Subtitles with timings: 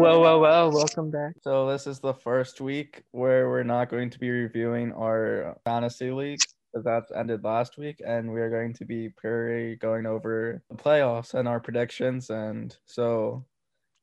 [0.00, 1.34] Well, well, well, welcome back.
[1.42, 6.10] So this is the first week where we're not going to be reviewing our fantasy
[6.10, 6.38] league
[6.72, 10.76] because that's ended last week, and we are going to be purely going over the
[10.76, 12.30] playoffs and our predictions.
[12.30, 13.44] And so,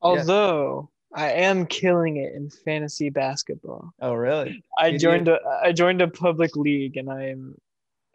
[0.00, 3.92] Although I am killing it in fantasy basketball.
[4.00, 4.62] oh really?
[4.78, 7.56] I Did joined a I joined a public league and I am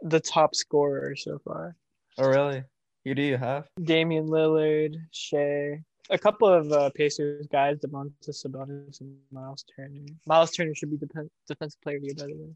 [0.01, 1.75] the top scorer so far.
[2.17, 2.63] Oh really?
[3.03, 3.67] Who do you have?
[3.83, 10.05] Damian Lillard, Shai, a couple of uh, Pacers guys, Domantas Sabonis and Miles Turner.
[10.25, 12.49] Miles Turner should be the defensive player of the year, by the way,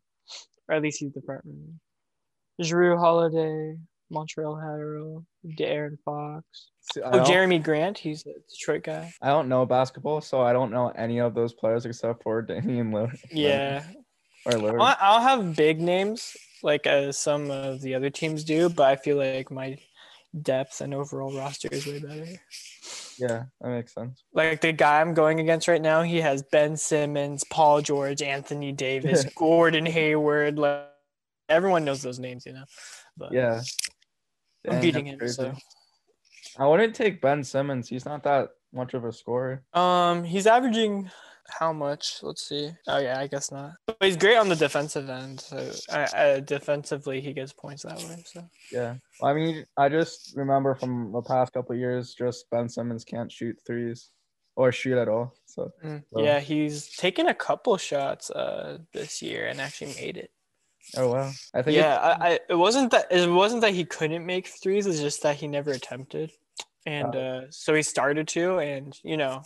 [0.68, 1.73] or at least he's the front runner.
[2.62, 3.78] Jrue Holiday,
[4.12, 5.23] Montrezl Harrell,
[5.58, 6.44] De'Aaron Fox.
[6.94, 9.14] See, Oh, Jerami Grant, he's a Detroit guy.
[9.22, 12.92] I don't know basketball, so I don't know any of those players except for Damian
[12.92, 13.20] Lillard.
[13.32, 13.84] Yeah,
[14.45, 14.82] Or Lillard.
[14.82, 18.95] I- I'll have big names like uh, some of the other teams do, but I
[18.95, 19.78] feel like my
[20.42, 22.26] depth and overall roster is way better.
[23.20, 24.23] Yeah, that makes sense.
[24.34, 28.72] Like the guy I'm going against right now, he has Ben Simmons, Paul George, Anthony
[28.72, 30.58] Davis, Gordon Hayward.
[30.59, 30.86] Like
[31.50, 32.66] everyone knows those names, you know.
[33.18, 33.62] But Yeah.
[34.68, 35.18] I'm Dang, beating him.
[35.20, 35.34] crazy.
[35.34, 35.56] So
[36.58, 37.88] I wouldn't take Ben Simmons.
[37.88, 39.64] He's not that much of a scorer.
[39.74, 41.09] um, he's averaging
[41.50, 42.20] how much?
[42.23, 42.72] Let's see.
[42.88, 43.73] Oh yeah, I guess not.
[43.86, 45.40] But he's great on the defensive end.
[45.40, 48.23] So uh, uh, defensively, he gets points that way.
[48.26, 48.44] So.
[48.72, 48.95] Yeah.
[49.23, 53.31] I mean, I just remember from the past couple of years, just Ben Simmons can't
[53.31, 54.09] shoot threes
[54.56, 55.34] or shoot at all.
[55.45, 60.18] So Mm, So- Yeah, he's taken a couple shots uh this year and actually made
[60.18, 60.31] it.
[60.98, 61.31] oh wow.
[61.53, 64.86] I think Yeah, I, I it wasn't that it wasn't that he couldn't make threes,
[64.88, 66.31] it's just that he never attempted.
[66.86, 69.44] And uh so he started to and you know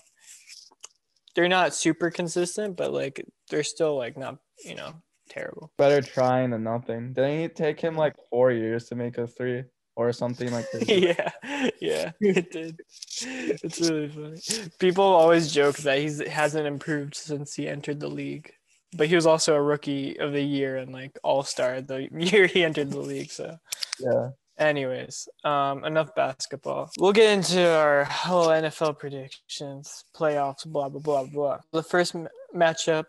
[1.35, 4.93] they're not super consistent, but like they're still like not, you know,
[5.29, 5.71] terrible.
[5.77, 7.13] better trying than nothing.
[7.13, 9.63] Didn't it take him like four years to make a three
[9.95, 10.87] or something like that?
[10.87, 12.79] yeah, yeah, it did.
[13.21, 14.69] It's really funny.
[14.79, 18.51] People always joke that he hasn't improved since he entered the league,
[18.97, 22.47] but he was also a rookie of the year and like all star the year
[22.47, 23.31] he entered the league.
[23.31, 23.57] So,
[23.99, 24.29] yeah.
[24.61, 26.91] Anyways, um, enough basketball.
[26.99, 31.59] We'll get into our whole NFL predictions, playoffs, blah blah blah blah.
[31.73, 33.05] The first m- matchup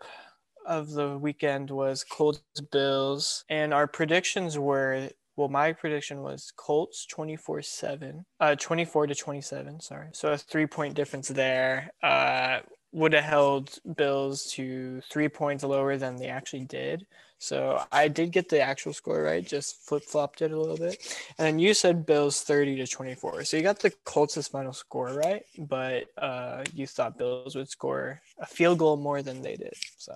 [0.65, 7.05] of the weekend was Colts Bills, and our predictions were well, my prediction was Colts
[7.07, 10.09] 24 7, uh, 24 to 27, sorry.
[10.13, 11.91] So a three point difference there.
[12.03, 12.59] Uh,
[12.93, 17.05] would have held Bills to three points lower than they actually did.
[17.39, 20.95] So I did get the actual score right, just flip flopped it a little bit.
[21.37, 23.43] And then you said Bills 30 to 24.
[23.43, 28.21] So you got the Colts' final score right, but uh, you thought Bills would score
[28.39, 29.73] a field goal more than they did.
[29.97, 30.13] So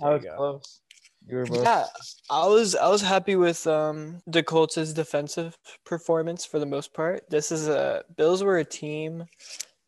[0.00, 0.36] I was you go.
[0.36, 0.80] close.
[1.26, 1.64] You were both.
[1.64, 1.86] Yeah,
[2.30, 7.28] I was I was happy with um the Colts' defensive performance for the most part.
[7.30, 9.24] This is a Bills were a team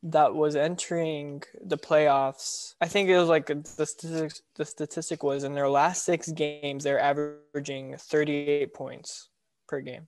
[0.03, 2.75] that was entering the playoffs.
[2.81, 6.85] I think it was like the statistics the statistic was in their last 6 games
[6.85, 9.29] they're averaging 38 points
[9.69, 10.07] per game.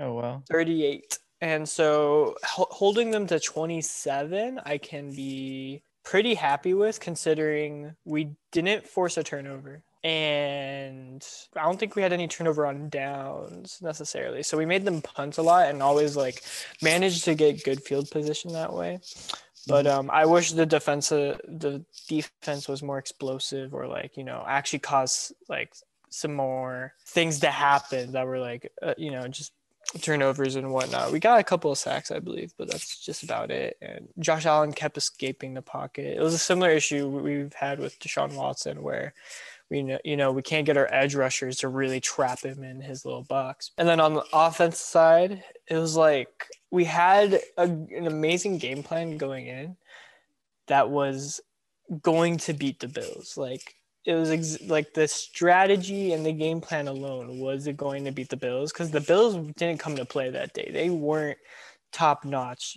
[0.00, 0.42] Oh wow.
[0.50, 1.18] 38.
[1.40, 8.88] And so holding them to 27, I can be pretty happy with considering we didn't
[8.88, 9.84] force a turnover.
[10.04, 11.26] And
[11.56, 14.42] I don't think we had any turnover on downs necessarily.
[14.42, 16.42] So we made them punt a lot and always like
[16.80, 19.00] managed to get good field position that way.
[19.66, 24.44] But um, I wish the defense, the defense was more explosive or like you know
[24.46, 25.74] actually cause like
[26.08, 29.52] some more things to happen that were like uh, you know just
[30.00, 31.12] turnovers and whatnot.
[31.12, 33.76] We got a couple of sacks, I believe, but that's just about it.
[33.80, 36.16] And Josh Allen kept escaping the pocket.
[36.16, 39.14] It was a similar issue we've had with Deshaun Watson, where
[39.70, 42.80] we know you know we can't get our edge rushers to really trap him in
[42.80, 43.72] his little box.
[43.78, 48.82] And then on the offense side, it was like we had a, an amazing game
[48.82, 49.76] plan going in
[50.66, 51.40] that was
[52.02, 53.36] going to beat the Bills.
[53.36, 53.74] Like
[54.04, 58.12] it was ex- like the strategy and the game plan alone was it going to
[58.12, 60.70] beat the Bills because the Bills didn't come to play that day.
[60.72, 61.38] They weren't
[61.92, 62.76] top notch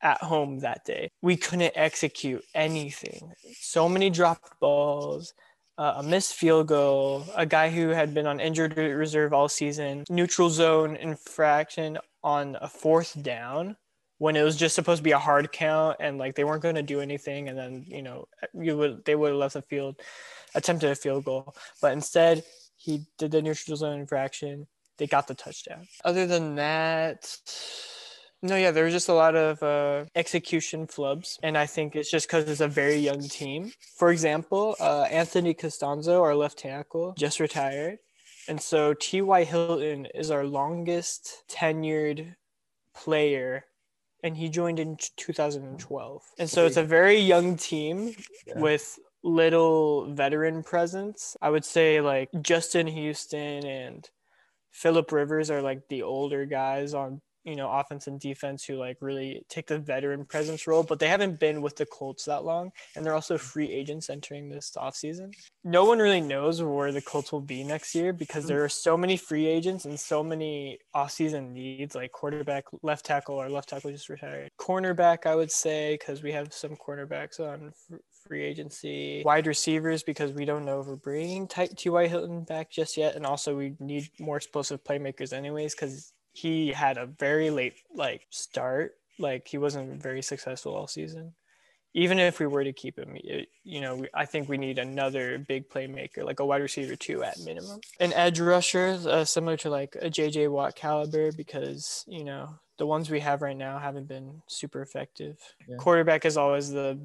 [0.00, 1.10] at home that day.
[1.22, 3.32] We couldn't execute anything.
[3.52, 5.32] So many dropped balls,
[5.78, 10.04] uh, a missed field goal, a guy who had been on injured reserve all season,
[10.10, 13.76] neutral zone infraction on a fourth down
[14.18, 16.76] when it was just supposed to be a hard count and like they weren't going
[16.76, 18.24] to do anything and then you know
[18.54, 19.96] you would they would have left the field
[20.54, 21.54] attempted a field goal.
[21.80, 22.44] But instead
[22.76, 24.66] he did the neutral zone infraction.
[24.98, 25.88] They got the touchdown.
[26.04, 27.36] Other than that
[28.42, 32.10] no yeah there was just a lot of uh, execution flubs and i think it's
[32.10, 37.14] just because it's a very young team for example uh, anthony castonzo our left tackle
[37.16, 37.98] just retired
[38.48, 42.34] and so ty hilton is our longest tenured
[42.94, 43.64] player
[44.22, 46.22] and he joined in 2012.
[46.38, 48.14] And so it's a very young team
[48.46, 48.60] Yeah.
[48.60, 51.36] with little veteran presence.
[51.42, 54.08] I would say like Justin Houston and
[54.70, 58.98] Philip Rivers are like the older guys on you know offense and defense who like
[59.00, 62.70] really take the veteran presence role, but they haven't been with the Colts that long,
[62.96, 65.32] and they're also free agents entering this offseason.
[65.64, 68.48] No one really knows where the Colts will be next year because hmm.
[68.48, 73.36] there are so many free agents and so many offseason needs, like quarterback, left tackle,
[73.36, 77.72] or left tackle just retired, cornerback, I would say, because we have some cornerbacks on
[77.88, 77.96] fr-
[78.26, 82.06] free agency, wide receivers because we don't know if we're bringing Ty- T.Y.
[82.06, 86.96] Hilton back just yet, and also we need more explosive playmakers anyways because he had
[86.96, 91.34] a very late like start, like he wasn't very successful all season.
[91.94, 94.78] Even if we were to keep him, it, you know, we, I think we need
[94.78, 99.58] another big playmaker, like a wide receiver two at minimum, an edge rusher uh, similar
[99.58, 102.48] to like a JJ Watt caliber, because you know
[102.82, 105.38] the ones we have right now haven't been super effective.
[105.68, 105.76] Yeah.
[105.76, 106.98] Quarterback is always the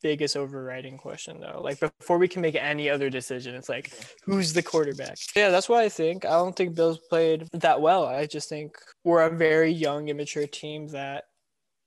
[0.00, 1.60] biggest overriding question, though.
[1.60, 3.90] Like before we can make any other decision, it's like
[4.22, 5.18] who's the quarterback?
[5.34, 6.24] Yeah, that's what I think.
[6.24, 8.06] I don't think Bills played that well.
[8.06, 11.24] I just think we're a very young, immature team that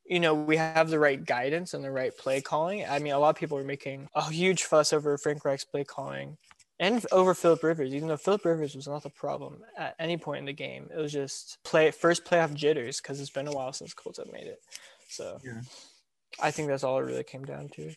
[0.10, 2.86] you know, we have the right guidance and the right play calling.
[2.86, 5.86] I mean, a lot of people were making a huge fuss over Frank Reich's play
[5.86, 6.38] calling
[6.80, 10.40] and over Philip Rivers, even though Philip Rivers was not the problem at any point
[10.40, 10.90] in the game.
[10.94, 14.32] It was just play first playoff jitters because it's been a while since Colts have
[14.32, 14.62] made it.
[15.10, 15.62] So Yeah.
[16.42, 17.90] I think that's all it really came down to.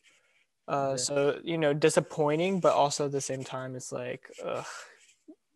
[0.69, 0.97] Uh, Yeah.
[0.97, 4.65] So you know, disappointing, but also at the same time, it's like, ugh,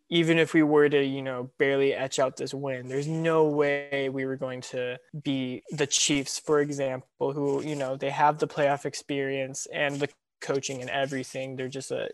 [0.09, 4.09] even if we were to, you know, barely etch out this win, there's no way
[4.09, 8.47] we were going to be the Chiefs, for example, who, you know, they have the
[8.47, 10.09] playoff experience and the
[10.45, 11.55] coaching and everything.
[11.55, 12.09] They're just a,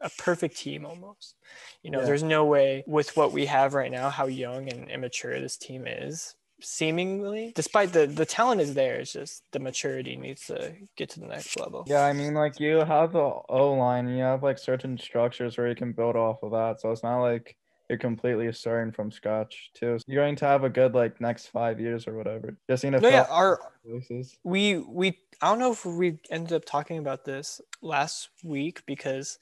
[0.00, 1.34] a perfect team almost.
[1.82, 2.06] You know, Yeah.
[2.06, 5.86] there's no way with what we have right now, how young and immature this team
[5.86, 11.10] is, seemingly, despite the the talent is there, it's just the maturity needs to get
[11.10, 11.84] to the next level.
[11.86, 15.68] Yeah, I mean, like you have the O line, you have like certain structures where
[15.68, 16.80] you can build off of that.
[16.80, 17.56] So it's not like
[17.88, 19.98] you're completely starting from scratch, too.
[19.98, 22.56] So you're going to have a good like next five years or whatever.
[22.68, 24.36] Just to No, yeah, our places.
[24.44, 29.38] we we I don't know if we ended up talking about this last week because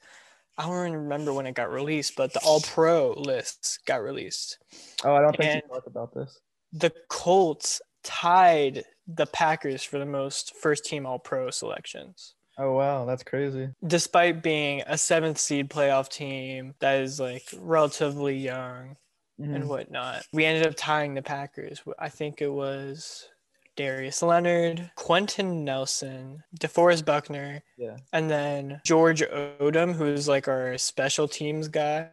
[0.57, 4.57] I don't even remember when it got released, but the All Pro lists got released.
[5.03, 6.39] Oh, I don't think And- you talked about this.
[6.73, 12.35] The Colts tied the Packers for the most first team All Pro selections.
[12.57, 13.69] Oh wow, that's crazy.
[13.85, 18.97] Despite being a seventh seed playoff team that is like relatively young
[19.37, 19.67] and Mhm.
[19.67, 21.81] whatnot, we ended up tying the Packers.
[21.99, 23.29] I think it was
[23.75, 27.97] Darius Leonard, Quenton Nelson, DeForest Buckner, Yeah.
[28.11, 32.09] and then George Odum, who's like our special teams guy.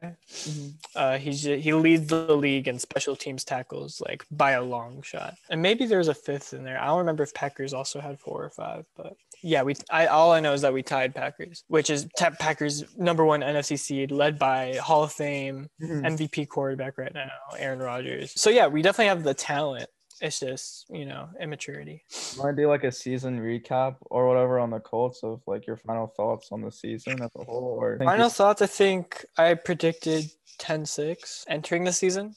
[0.94, 5.38] Uh, he's he leads the league in special teams tackles like by a long shot.
[5.48, 6.78] And maybe there's a fifth in there.
[6.78, 9.74] I don't remember if Packers also had four or five, but yeah, we.
[9.90, 13.40] I all I know is that we tied Packers, which is ta- Packers number one
[13.42, 16.02] NFC seed, led by Hall of Fame Mhm.
[16.16, 18.32] MVP quarterback right now, Aaron Rodgers.
[18.40, 19.88] So yeah, we definitely have the talent.
[20.20, 22.02] It's just you know immaturity.
[22.38, 25.76] Want to do like a season recap or whatever on the Colts of like your
[25.76, 27.76] final thoughts on the season as a whole?
[27.80, 28.62] Or Final thoughts.
[28.62, 30.24] I think I predicted
[30.60, 32.34] 10-6 entering the season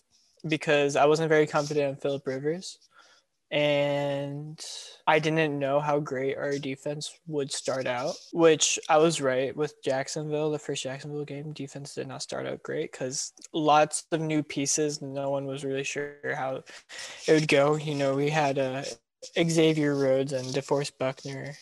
[0.48, 2.78] because I wasn't very confident in Philip Rivers,
[3.50, 4.64] and
[5.06, 8.16] I didn't know how great our defense would start out.
[8.34, 10.52] Which I was right with Jacksonville.
[10.52, 15.02] The first Jacksonville game, defense did not start out great because lots of new pieces.
[15.02, 16.64] No one was really sure how
[17.28, 17.76] it would go.
[17.78, 18.84] You know, we had uh,
[19.42, 21.56] Xavier Rhodes and DeForest Buckner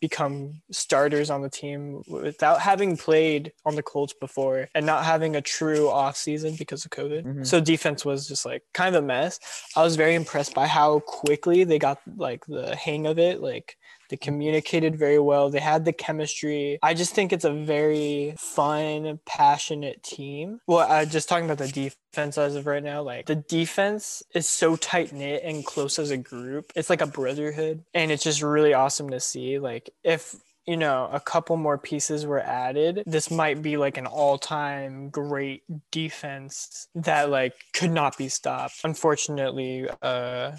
[0.00, 5.36] become starters on the team without having played on the Colts before and not having
[5.36, 7.24] a true off season because of COVID.
[7.24, 7.46] Mhm.
[7.46, 9.40] So defense was just like kind of a mess.
[9.76, 13.40] I was very impressed by how quickly they got like the hang of it.
[13.40, 13.76] Like
[14.08, 15.50] they communicated very well.
[15.50, 16.78] They had the chemistry.
[16.82, 20.60] I just think it's a very fun, passionate team.
[20.66, 24.48] Well, uh, just talking about the defense as of right now, like the defense is
[24.48, 26.72] so tight knit and close as a group.
[26.74, 29.58] It's like a brotherhood, and it's just really awesome to see.
[29.58, 30.36] Like if
[30.66, 35.62] you know a couple more pieces were added, this might be like an all-time great
[35.90, 38.80] defense that like could not be stopped.
[38.84, 40.52] Unfortunately, uh,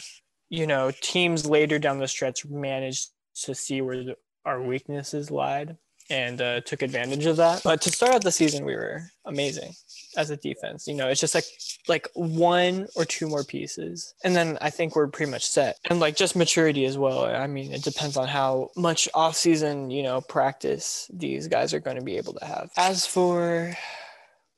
[0.50, 3.10] you know, teams later down the stretch managed
[3.44, 4.16] to see where
[4.46, 5.78] our weaknesses lied
[6.10, 7.62] and uh, took advantage of that.
[7.64, 9.74] But to start out the season, we were amazing
[10.18, 10.88] as a defense.
[10.88, 11.46] You know, it's just like
[11.88, 15.78] like one or two more pieces, and then I think we're pretty much set.
[15.90, 17.26] And like just maturity as well.
[17.26, 21.98] I mean, it depends on how much off-season you know practice these guys are going
[21.98, 22.72] to be able to have.
[22.76, 23.76] As for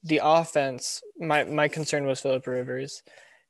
[0.03, 3.03] the offense, my my concern was Philip Rivers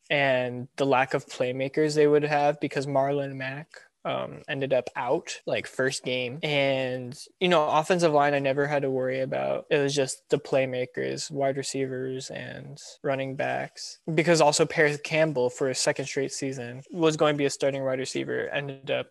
[0.10, 3.68] and the lack of playmakers they would have because Marlon Mack
[4.06, 6.40] um, ended up out like first game.
[6.44, 9.66] And, you know, offensive line, I never had to worry about.
[9.70, 14.00] It was just the playmakers, wide receivers, and running backs.
[14.14, 17.84] Because also Parris Campbell for a second straight season was going to be a starting
[17.84, 19.08] wide receiver, ended up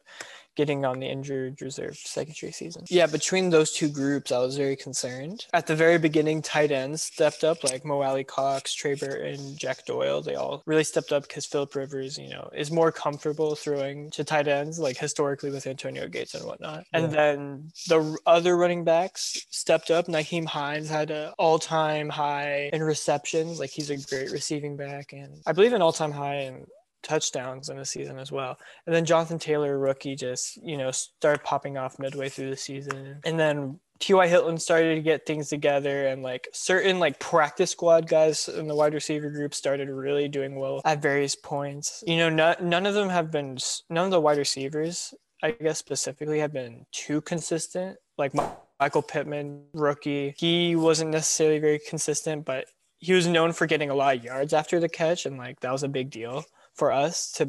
[0.57, 2.85] getting on the injured reserve second straight season.
[2.89, 5.47] Yeah, between those two groups, I was very concerned.
[5.53, 10.23] At the very beginning, tight ends stepped up like Mo Alie-Cox, Trey Burton, Jack Doyle.
[10.23, 14.25] They all really stepped up because Philip Rivers, you know, is more comfortable throwing to
[14.25, 16.85] tight ends, like historically with Antonio Gates and whatnot.
[16.93, 16.99] Yeah.
[16.99, 20.07] And then the other running backs stepped up.
[20.07, 23.59] Nyheim Hines had an all-time high in receptions.
[23.59, 26.67] Like he's a great receiving back, and I believe an all-time high in
[27.03, 28.59] touchdowns in the season as well.
[28.87, 33.21] And then Jonathan Taylor, rookie, just, you know, started popping off midway through the season.
[33.25, 34.29] And then T.Y.
[34.29, 38.75] Hilton started to get things together and like certain like practice squad guys in the
[38.75, 42.03] wide receiver group started really doing well at various points.
[42.07, 43.59] You know, not, none of them have been,
[43.91, 47.99] none of the wide receivers, I guess specifically, have been too consistent.
[48.17, 48.33] Like
[48.81, 52.67] Michael Pittman, rookie, he wasn't necessarily very consistent, but
[52.99, 55.27] he was known for getting a lot of yards after the catch.
[55.27, 56.45] And like that was a big deal
[56.81, 57.45] for us to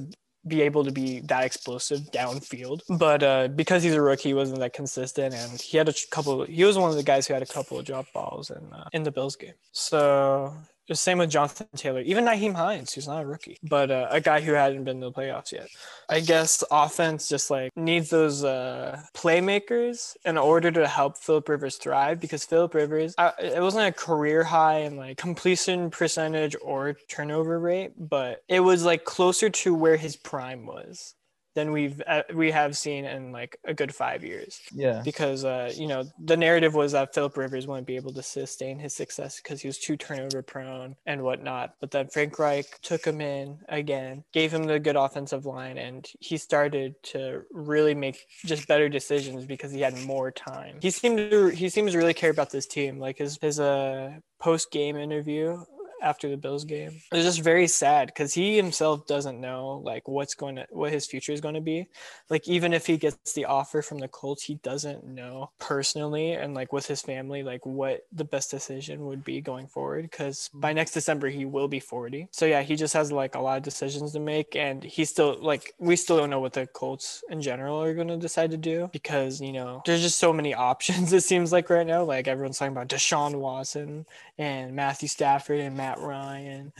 [0.45, 2.81] be able to be that explosive downfield.
[2.89, 6.43] But uh, because he's a rookie, he wasn't that consistent, and he had a couple.
[6.43, 8.89] He was one of the guys who had a couple of drop balls in uh,
[8.91, 9.53] in the Bills game.
[9.71, 10.53] So
[10.95, 14.41] same with Jonathan Taylor, even Nyheim Hines, who's not a rookie, but uh, a guy
[14.41, 15.67] who hadn't been to the playoffs yet.
[16.09, 21.77] I guess offense just like needs those uh, playmakers in order to help Philip Rivers
[21.77, 26.95] thrive because Philip Rivers, I, it wasn't a career high in like completion percentage or
[27.07, 31.15] turnover rate, but it was like closer to where his prime was
[31.53, 34.61] than we've uh, we have seen in like a good five years.
[34.73, 35.01] Yeah.
[35.03, 38.79] Because uh, you know the narrative was that Philip Rivers wouldn't be able to sustain
[38.79, 41.75] his success because he was too turnover prone and whatnot.
[41.79, 46.09] But then Frank Reich took him in again, gave him the good offensive line, and
[46.19, 50.77] he started to really make just better decisions because he had more time.
[50.81, 52.99] He seemed to he seems to really care about this team.
[52.99, 55.63] Like his his uh post game interview
[56.01, 57.01] after the Bills game.
[57.11, 61.05] It's just very sad because he himself doesn't know like what's going to what his
[61.05, 61.87] future is going to be.
[62.29, 66.53] Like even if he gets the offer from the Colts, he doesn't know personally and
[66.53, 70.09] like with his family like what the best decision would be going forward.
[70.09, 72.27] Because by next December he will be 40.
[72.31, 75.37] So yeah, he just has like a lot of decisions to make, and he still
[75.39, 78.57] like we still don't know what the Colts in general are going to decide to
[78.57, 81.13] do because you know there's just so many options.
[81.13, 84.05] It seems like right now, like everyone's talking about Deshaun Watson
[84.37, 86.71] and Matthew Stafford and Matt Ryan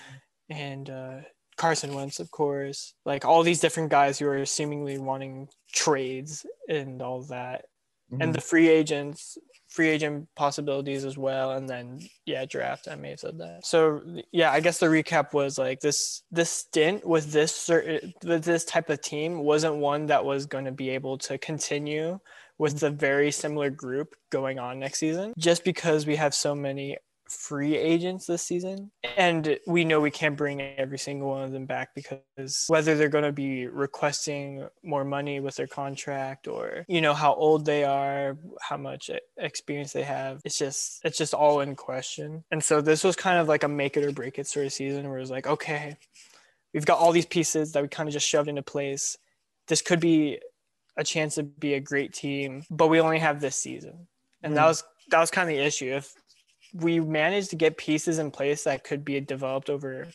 [0.49, 1.17] and uh,
[1.57, 2.93] Carson Wentz, of course.
[3.05, 7.65] Like all these different guys who are seemingly wanting trades and all that.
[8.11, 8.21] Mm-hmm.
[8.21, 9.37] And the free agents,
[9.69, 11.51] free agent possibilities as well.
[11.51, 12.87] And then yeah, draft.
[12.89, 13.65] I may have said that.
[13.65, 14.01] So
[14.31, 18.65] yeah, I guess the recap was like this this stint with this certain with this
[18.65, 22.19] type of team wasn't one that was going to be able to continue
[22.57, 26.95] with the very similar group going on next season just because we have so many
[27.41, 28.91] free agents this season.
[29.17, 33.09] And we know we can't bring every single one of them back because whether they're
[33.09, 37.83] going to be requesting more money with their contract or, you know, how old they
[37.83, 42.43] are, how much experience they have, it's just, it's just all in question.
[42.51, 44.73] And so this was kind of like a make it or break it sort of
[44.73, 45.97] season where it's like, okay,
[46.73, 49.17] we've got all these pieces that we kind of just shoved into place.
[49.67, 50.39] This could be
[50.95, 54.07] a chance to be a great team, but we only have this season.
[54.43, 54.55] And mm.
[54.57, 55.93] that was that was kind of the issue.
[55.93, 56.13] If
[56.73, 60.07] we managed to get pieces in place that could be developed over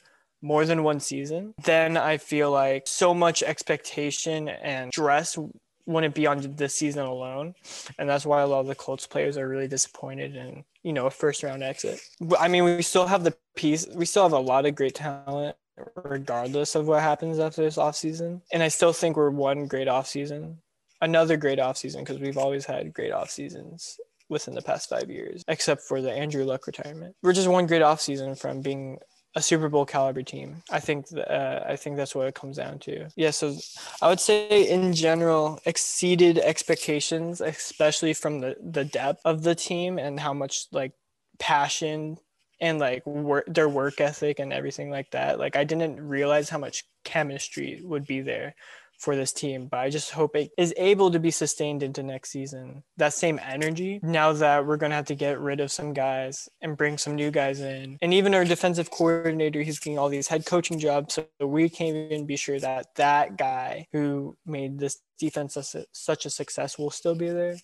[0.43, 5.39] more than one season, then I feel like so much expectation and stress
[5.87, 7.55] wouldn't be on this season alone.
[7.99, 11.07] And that's why a lot of the Colts players are really disappointed in, you know,
[11.07, 12.01] a first round exit.
[12.39, 15.57] I mean, we still have the piece, we still have a lot of great talent
[16.05, 18.41] regardless of what happens after this offseason.
[18.53, 20.57] And I still think we're one great offseason,
[21.01, 25.45] another great offseason, because we've always had great off seasons within the past five years,
[25.49, 27.15] except for the Andrew Luck retirement.
[27.23, 28.99] We're just one great offseason from being
[29.37, 30.63] a Super Bowl caliber team.
[30.71, 33.09] I think uh, I think that's what it comes down to.
[33.17, 33.55] Yeah, so
[34.01, 39.99] I would say in general exceeded expectations, especially from the the depth of the team
[39.99, 40.93] and how much like
[41.39, 42.17] passion
[42.61, 45.39] and like work their work ethic and everything like that.
[45.39, 48.55] Like I didn't realize how much chemistry would be there
[48.99, 52.31] for this team, but I just hope it is able to be sustained into next
[52.31, 52.83] season.
[52.97, 56.49] That same energy now that we're going to have to get rid of some guys
[56.61, 57.99] and bring some new guys in.
[58.01, 61.15] And even our defensive coordinator, he's getting all these head coaching jobs.
[61.15, 65.57] So we can't even be sure that that guy who made this defense
[65.93, 67.57] such a success will still be there.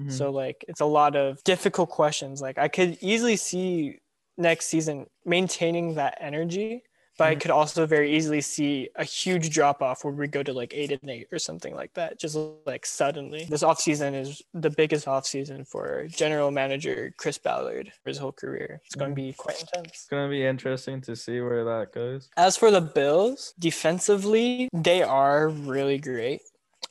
[0.00, 0.10] Mm-hmm.
[0.10, 2.40] So, like, it's a lot of difficult questions.
[2.40, 3.98] Like, I could easily see
[4.38, 6.82] next season maintaining that energy
[7.18, 7.40] but I Mhm.
[7.40, 10.90] could also very easily see a huge drop off where we go to like eight
[10.92, 12.18] and eight or something like that.
[12.18, 12.36] Just
[12.66, 13.44] like suddenly.
[13.44, 18.80] This offseason is the biggest offseason for general manager Chris Ballard for his whole career.
[18.86, 19.88] It's going to be quite intense.
[19.88, 22.30] It's gonna be interesting to see where that goes.
[22.36, 26.40] As for the Bills, defensively, they are really great.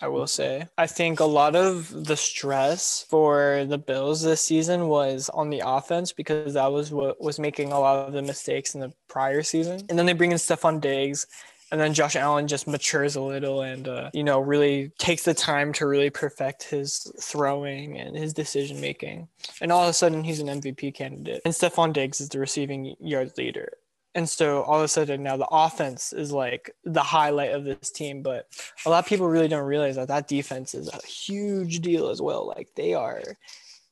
[0.01, 0.67] I will say.
[0.77, 5.61] I think a lot of the stress for the Bills this season was on the
[5.65, 9.43] offense because that was what was making a lot of the mistakes in the prior
[9.43, 9.81] season.
[9.89, 11.27] And then they bring in Stefon Diggs.
[11.71, 15.35] And then Josh Allen just matures a little and, uh, you know, really takes the
[15.35, 19.27] time to really perfect his throwing and his decision making.
[19.61, 21.43] And all of a sudden, he's an MVP candidate.
[21.45, 23.73] And Stefon Diggs is the receiving yards leader.
[24.19, 27.89] And so all of a sudden now the offense is like the highlight of this
[27.89, 28.47] team, but
[28.85, 32.21] a lot of people really don't realize that that defense is a huge deal as
[32.21, 32.45] well.
[32.45, 33.21] Like they are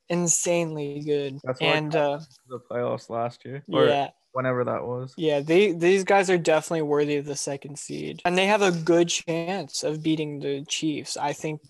[0.10, 1.40] insanely good.
[1.46, 2.20] That's and uh,
[2.50, 5.14] The playoffs last year, or yeah, whenever that was.
[5.16, 8.74] yeah, they these guys are definitely worthy of the second seed, and they have a
[8.74, 11.16] good chance of beating the Chiefs.
[11.16, 11.62] I think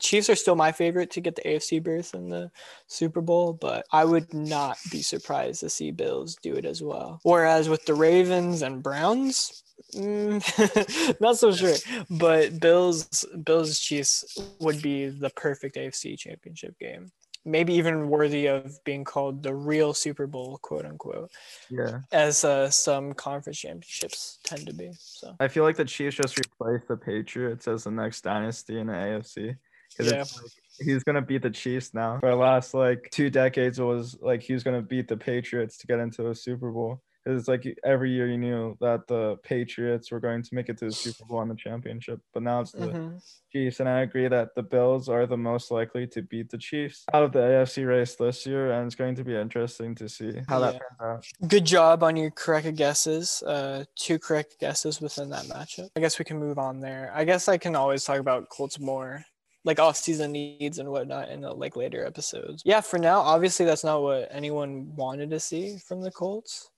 [0.00, 2.50] Chiefs are still my favorite to get the AFC berth in the
[2.86, 7.20] Super Bowl, but I would not be surprised to see Bills do it as well.
[7.22, 9.62] Whereas with the Ravens and Browns.
[9.94, 11.76] mm, not so sure,
[12.08, 17.10] but Bills, Bills Chiefs would be the perfect AFC Championship game.
[17.46, 21.30] Maybe even worthy of being called the real Super Bowl, quote unquote
[21.70, 24.90] Yeah, as uh, some conference championships tend to be.
[24.98, 28.88] So I feel like the Chiefs just replaced the Patriots as the next dynasty in
[28.88, 29.56] the AFC.
[29.98, 30.20] Yeah.
[30.20, 32.18] it's like he's gonna beat the Chiefs now.
[32.20, 35.78] For the last like two decades, it was like he was gonna beat the Patriots
[35.78, 37.00] to get into a Super Bowl.
[37.26, 40.86] It's like every year you knew that the Patriots were going to make it to
[40.86, 43.20] the Super Bowl and the championship, but now it's the mhm.
[43.52, 47.04] Chiefs, and I agree that the Bills are the most likely to beat the Chiefs
[47.12, 50.40] out of the AFC race this year, and it's going to be interesting to see
[50.48, 50.78] how that Yeah.
[50.78, 51.00] turns
[51.42, 51.48] out.
[51.48, 53.42] good job on your correct guesses.
[53.42, 55.88] Uh, two correct guesses within that matchup.
[55.96, 57.10] I guess we can move on there.
[57.12, 59.24] I guess I can always talk about Colts more.
[59.64, 62.62] Like off-season needs and whatnot in the like later episodes.
[62.64, 66.70] Yeah, for now, obviously that's not what anyone wanted to see from the Colts.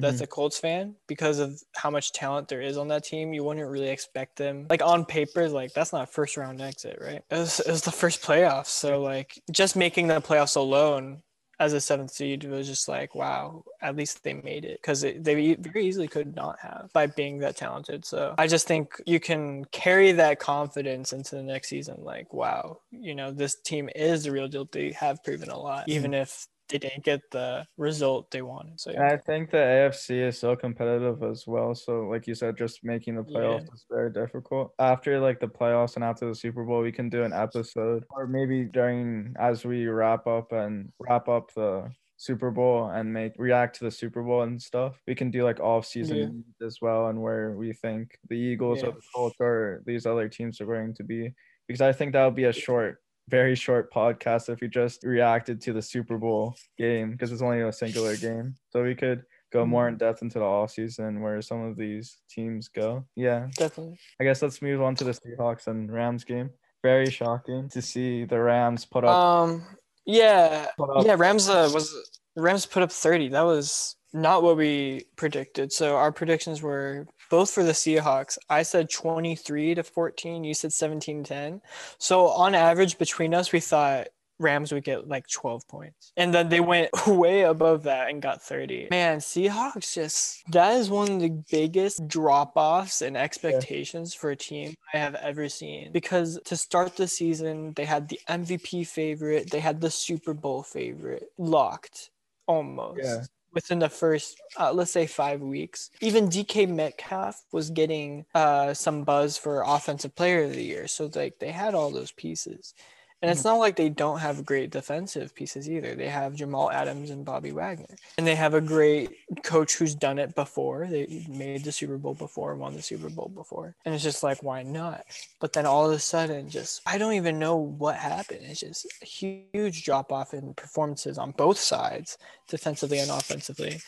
[0.00, 0.22] That's Mhm.
[0.22, 3.32] a Colts fan because of how much talent there is on that team.
[3.32, 7.22] You wouldn't really expect them like on paper, like that's not first round exit, right?
[7.30, 11.22] It was, it was the first playoffs, so like just making the playoffs alone
[11.60, 13.64] as a seventh seed was just like wow.
[13.80, 17.56] At least they made it because they very easily could not have by being that
[17.56, 18.04] talented.
[18.04, 22.02] So I just think you can carry that confidence into the next season.
[22.02, 24.64] Like wow, you know this team is the real deal.
[24.70, 28.80] They have proven a lot, even if they didn't get the result they wanted.
[28.80, 29.06] So yeah.
[29.08, 31.74] I think the AFC is so competitive as well.
[31.74, 34.72] So, like you said, just making the playoffs is very difficult.
[34.78, 38.26] After like the playoffs and after the Super Bowl, we can do an episode, or
[38.26, 43.76] maybe during as we wrap up and wrap up the Super Bowl and make react
[43.78, 45.00] to the Super Bowl and stuff.
[45.06, 46.66] We can do like off season Yeah.
[46.66, 48.88] as well, and where we think the Eagles Yeah.
[48.88, 51.34] or the Colts or these other teams are going to be.
[51.66, 55.60] Because I think that would be a short very short podcast if we just reacted
[55.62, 58.54] to the Super Bowl game because it's only a singular game.
[58.70, 62.18] So we could go more in depth into the off season where some of these
[62.28, 63.04] teams go.
[63.16, 63.48] Yeah.
[63.56, 63.98] Definitely.
[64.20, 66.50] I guess let's move on to the Seahawks and Rams game.
[66.82, 69.64] Very shocking to see the Rams put up, Um.
[70.04, 70.66] Yeah.
[70.78, 71.16] up Yeah.
[71.16, 71.94] Rams uh, was
[72.36, 73.28] Rams put up thirty.
[73.28, 75.72] That was not what we predicted.
[75.72, 78.38] So our predictions were both for the Seahawks.
[78.48, 80.44] I said twenty three to fourteen.
[80.44, 81.60] You said 17-10.
[81.98, 84.06] So on average between us, we thought
[84.38, 86.12] Rams would get like 12 points.
[86.16, 88.86] And then they went way above that and got 30.
[88.92, 94.74] Man, Seahawks just that is one of the biggest drop-offs and expectations for a team
[94.92, 95.90] I have ever seen.
[95.90, 100.62] Because to start the season, they had the MVP favorite, they had the Super Bowl
[100.62, 102.10] favorite locked
[102.46, 103.00] almost.
[103.02, 103.24] Yeah.
[103.54, 109.04] Within the first, uh, let's say, five weeks, even DK Metcalf was getting uh, some
[109.04, 110.88] buzz for Offensive Player of the Year.
[110.88, 112.74] So, like, they had all those pieces.
[113.24, 113.48] And it's mm-hmm.
[113.54, 115.94] not like they don't have great defensive pieces either.
[115.94, 117.96] They have Jamal Adams and Bobby Wagner.
[118.18, 120.86] And they have a great coach who's done it before.
[120.86, 123.76] They made the Super Bowl before, won the Super Bowl before.
[123.86, 125.06] And it's just like, why not?
[125.40, 128.40] But then all of a sudden, just, I don't even know what happened.
[128.42, 133.80] It's just a huge drop off in performances on both sides, defensively and offensively.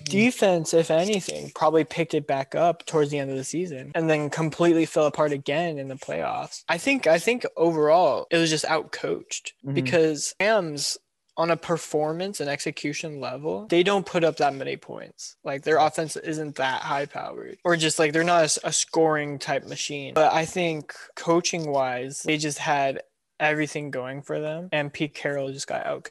[0.00, 0.04] Mm-hmm.
[0.04, 4.08] Defense, if anything, probably picked it back up towards the end of the season and
[4.08, 6.64] then completely fell apart again in the playoffs.
[6.68, 9.74] I think I think overall it was just out coached Mhm.
[9.74, 10.98] because Rams
[11.36, 15.36] on a performance and execution level, they don't put up that many points.
[15.42, 19.64] Like their offense isn't that high powered, or just like they're not a scoring type
[19.64, 20.12] machine.
[20.14, 23.02] But I think coaching wise, they just had
[23.38, 26.10] everything going for them, and Pete Carroll just got out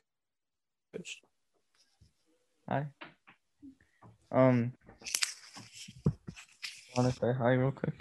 [0.96, 1.20] coached.
[2.68, 2.88] Hi.
[4.32, 4.74] Um
[6.96, 7.94] want to say hi real quick?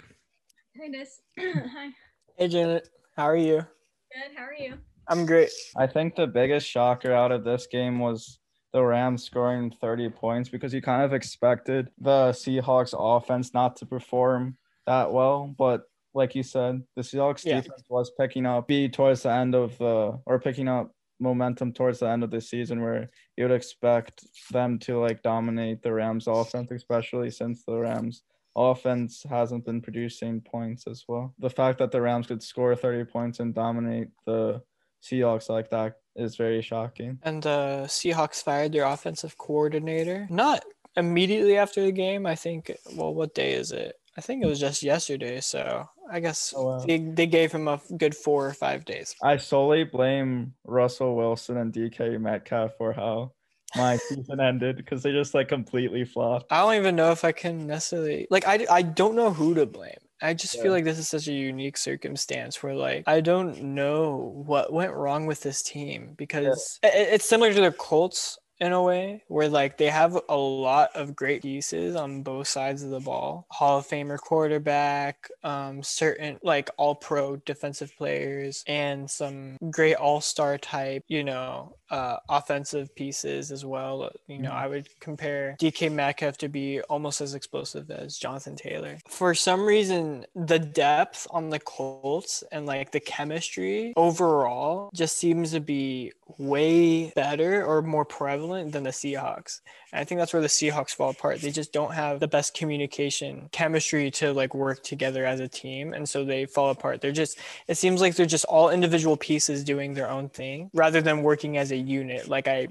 [0.79, 1.05] Hi, Des.
[1.37, 1.89] Hi.
[2.37, 3.65] Hey Janet, how are you?
[4.13, 4.35] Good.
[4.35, 4.75] How are you?
[5.07, 5.49] I'm great.
[5.77, 8.39] I think the biggest shocker out of this game was
[8.73, 13.85] the Rams scoring 30 points because you kind of expected the Seahawks offense not to
[13.85, 15.53] perform that well.
[15.57, 17.61] But like you said, the Seahawks Yeah.
[17.61, 21.99] defense was picking up speed towards the end of the or picking up momentum towards
[21.99, 26.27] the end of the season where you would expect them to like dominate the Rams
[26.27, 28.23] offense, especially since the Rams
[28.59, 31.33] offense hasn't been producing points as well.
[31.39, 34.61] The fact that the Rams could score 30 points and dominate the
[35.01, 37.19] Seahawks like that is very shocking.
[37.23, 40.27] And the Seahawks fired their offensive coordinator.
[40.29, 40.63] Not
[40.97, 42.25] immediately after the game.
[42.25, 42.71] I think.
[42.95, 43.95] Well, what day is it?
[44.17, 45.39] I think it was just yesterday.
[45.39, 46.79] So I guess Oh, wow.
[46.79, 49.15] they, they gave him a good four or five days.
[49.23, 53.31] I solely blame Russell Wilson and DK Metcalf for how
[53.75, 56.51] my season ended because they just like completely flopped.
[56.51, 59.65] I don't even know if I can necessarily like I, I don't know who to
[59.65, 59.93] blame.
[60.21, 60.63] I just Yeah.
[60.63, 64.93] feel like this is such a unique circumstance where like I don't know what went
[64.93, 69.23] wrong with this team because i- i- it's similar to the Colts in a way
[69.29, 73.45] where like they have a lot of great pieces on both sides of the ball.
[73.49, 80.57] Hall of Famer quarterback, um, certain like all pro defensive players and some great all-star
[80.57, 84.11] type, you know, uh, offensive pieces as well.
[84.27, 84.53] You know, Mhm.
[84.63, 88.97] I would compare DK Metcalf to be almost as explosive as Jonathan Taylor.
[89.07, 95.51] For some reason, the depth on the Colts and like the chemistry overall just seems
[95.51, 99.61] to be way better or more prevalent than the Seahawks.
[99.91, 101.41] And I think that's where the Seahawks fall apart.
[101.41, 105.93] They just don't have the best communication, chemistry to like work together as a team.
[105.93, 107.01] And so they fall apart.
[107.01, 111.01] They're just, it seems like they're just all individual pieces doing their own thing rather
[111.01, 112.27] than working as a unit.
[112.27, 112.67] Like I,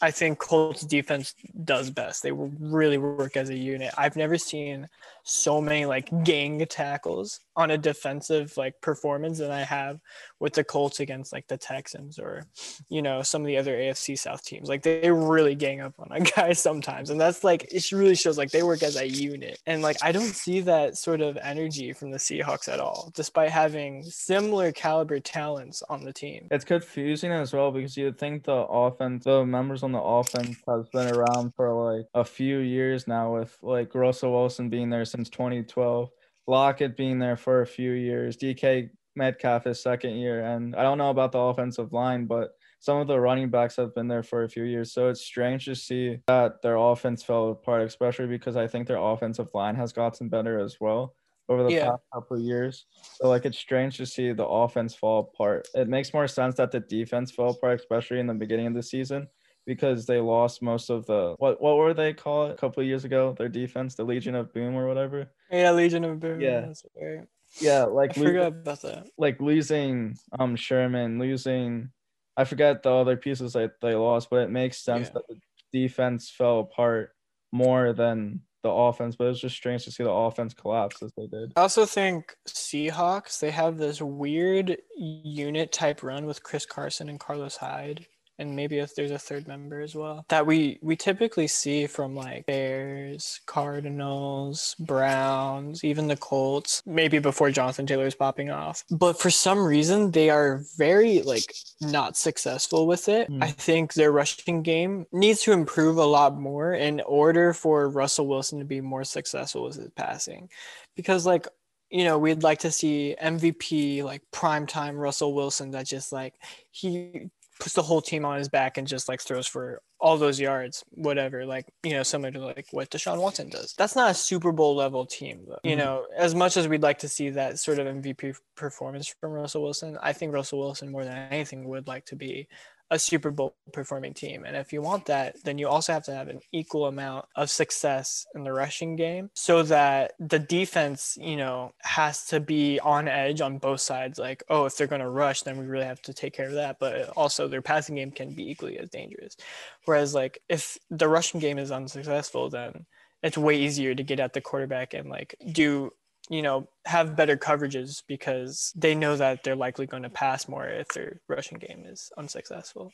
[0.00, 2.24] I think Colts defense does best.
[2.24, 3.94] They really work as a unit.
[3.96, 4.88] I've never seen
[5.24, 10.00] so many like gang tackles on a defensive like performance than I have
[10.40, 12.46] with the Colts against like the Texans or
[12.88, 14.68] you know some of the other AFC South teams.
[14.68, 18.38] Like they really gang up on a guy sometimes, and that's like it really shows
[18.38, 19.60] like they work as a unit.
[19.66, 23.50] And like I don't see that sort of energy from the Seahawks at all, despite
[23.50, 26.48] having similar caliber talents on the team.
[26.50, 30.88] It's confusing as well because you'd think the offense, the members on the offense has
[30.88, 35.28] been around for like a few years now with like Russell Wilson being there since
[35.30, 36.10] 2012,
[36.48, 40.44] Lockett being there for a few years, DK Metcalf his second year.
[40.44, 43.94] And I don't know about the offensive line, but some of the running backs have
[43.94, 44.92] been there for a few years.
[44.92, 48.96] So it's strange to see that their offense fell apart, especially because I think their
[48.96, 51.14] offensive line has gotten better as well
[51.48, 51.90] over the Yeah.
[51.90, 52.86] past couple of years.
[53.20, 55.68] So like it's strange to see the offense fall apart.
[55.74, 58.82] It makes more sense that the defense fell apart, especially in the beginning of the
[58.82, 59.28] season,
[59.66, 63.04] because they lost most of the what what were they called a couple of years
[63.04, 63.34] ago?
[63.38, 65.30] Their defense, the Legion of Boom or whatever.
[65.50, 66.40] Yeah, Legion of Boom.
[66.40, 66.72] Yeah.
[67.00, 67.26] right.
[67.60, 69.08] Yeah, I like lo- forgot about that.
[69.18, 71.90] like losing um Sherman, losing
[72.36, 75.14] I forget the other pieces that they lost, but it makes sense Yeah.
[75.14, 75.36] that the
[75.72, 77.10] defense fell apart
[77.52, 79.16] more than the offense.
[79.16, 81.52] But it's just strange to see the offense collapse as they did.
[81.56, 87.20] I also think Seahawks, they have this weird unit type run with Chris Carson and
[87.20, 88.06] Carlos Hyde.
[88.42, 92.14] And maybe if there's a third member as well that we we typically see from
[92.14, 98.84] like Bears, Cardinals, Browns, even the Colts, maybe before Jonathan Taylor is popping off.
[98.90, 103.28] But for some reason, they are very like not successful with it.
[103.28, 103.42] Hmm.
[103.42, 108.26] I think their rushing game needs to improve a lot more in order for Russell
[108.26, 110.48] Wilson to be more successful with his passing
[110.96, 111.46] because like
[111.90, 116.34] you know we'd like to see mvp like primetime russell wilson that just like
[116.70, 117.28] he
[117.62, 120.82] puts the whole team on his back and just like throws for all those yards
[120.90, 124.50] whatever like you know similar to like what deshaun watson does that's not a super
[124.50, 125.78] bowl level team though you Mhm.
[125.78, 129.62] know as much as we'd like to see that sort of mvp performance from russell
[129.62, 132.48] wilson i think russell wilson more than anything would like to be
[132.92, 134.44] a Super Bowl performing team.
[134.44, 137.50] And if you want that, then you also have to have an equal amount of
[137.50, 143.08] success in the rushing game so that the defense, you know, has to be on
[143.08, 144.18] edge on both sides.
[144.18, 146.52] Like, oh, if they're going to rush, then we really have to take care of
[146.52, 146.76] that.
[146.78, 149.38] But also, their passing game can be equally as dangerous.
[149.86, 152.84] Whereas, like, if the rushing game is unsuccessful, then
[153.22, 155.90] it's way easier to get at the quarterback and like do
[156.32, 160.66] you know, have better coverages because they know that they're likely going to pass more
[160.66, 162.90] if their rushing game is unsuccessful.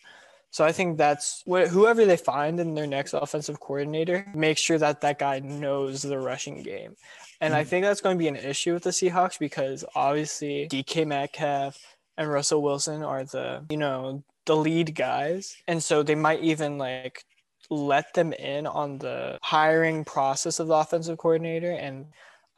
[0.51, 4.79] So I think that's what whoever they find in their next offensive coordinator, make sure
[4.79, 6.97] that that guy knows the rushing game.
[7.41, 7.69] And I Mhm.
[7.69, 11.79] think that's going to be an issue with the Seahawks because obviously DK Metcalf
[12.17, 15.55] and Russell Wilson are the, you know, the lead guys.
[15.69, 17.23] And so they might even like
[17.71, 22.07] let them in on the hiring process of the offensive coordinator and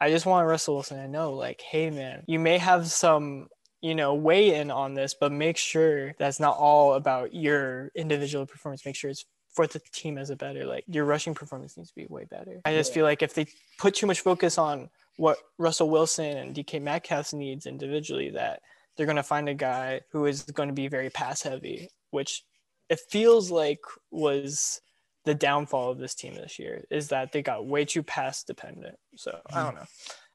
[0.01, 3.47] I just want Russell Wilson to know, like, hey man, you may have some
[3.81, 8.45] you know, weigh in on this, but make sure that's not all about your individual
[8.45, 8.85] performance.
[8.85, 10.65] Make sure it's for the team as a better.
[10.65, 12.61] Like your rushing performance needs to be way better.
[12.63, 12.95] I just Yeah.
[12.95, 13.47] feel like if they
[13.79, 18.61] put too much focus on what Russell Wilson and DK Metcalf needs individually, that
[18.95, 22.43] they're going to find a guy who is going to be very pass heavy, which
[22.87, 23.79] it feels like
[24.11, 24.79] was
[25.25, 28.97] the downfall of this team this year is that they got way too pass dependent.
[29.15, 29.85] So I don't know.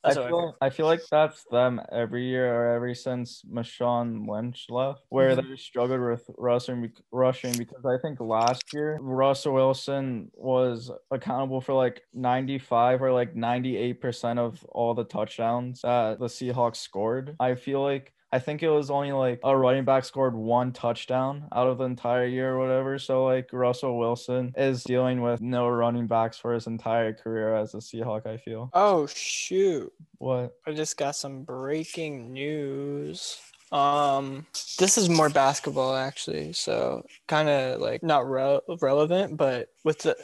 [0.04, 0.54] I That's I feel.
[0.60, 5.42] I feel like that's them every year or ever since Marshawn Lynch left, where Mhm.
[5.50, 11.74] they struggled with rushing, rushing because I think last year Russell Wilson was accountable for
[11.74, 17.36] like 95 or like 98% of all the touchdowns that the Seahawks scored.
[17.40, 21.48] I feel like I think it was only like a running back scored one touchdown
[21.54, 22.98] out of the entire year or whatever.
[22.98, 27.74] So like Russell Wilson is dealing with no running backs for his entire career as
[27.74, 28.70] a Seahawk, I feel.
[28.72, 29.92] Oh shoot.
[30.18, 30.54] What?
[30.66, 33.38] I just got some breaking news.
[33.72, 34.46] Um,
[34.78, 40.16] this is more basketball actually, so kind of like not re- relevant, but with the,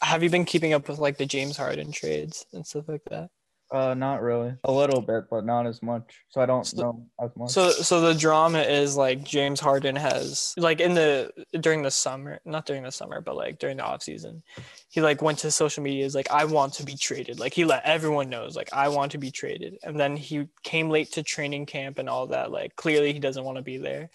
[0.00, 3.30] have you been keeping up with like the James Harden trades and stuff like that?
[3.70, 4.54] Uh, not really.
[4.64, 6.22] A little bit, but not as much.
[6.30, 7.50] So I don't So- know as much.
[7.50, 12.40] So, so the drama is like James Harden has like in the during the summer,
[12.46, 14.42] not during the summer, but like during the off season,
[14.88, 16.06] he like went to social media.
[16.06, 17.38] Is like, I want to be traded.
[17.38, 19.76] Like he let everyone knows, like I want to be traded.
[19.82, 22.50] And then he came late to training camp and all that.
[22.50, 24.08] Like clearly he doesn't want to be there.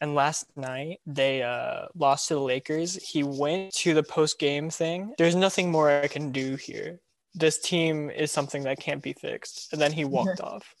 [0.00, 2.96] And last night they uh, lost to the Lakers.
[2.96, 5.14] He went to the post game thing.
[5.18, 7.00] There's nothing more I can do here.
[7.34, 9.72] This team is something that can't be fixed.
[9.72, 10.74] And then he walked off.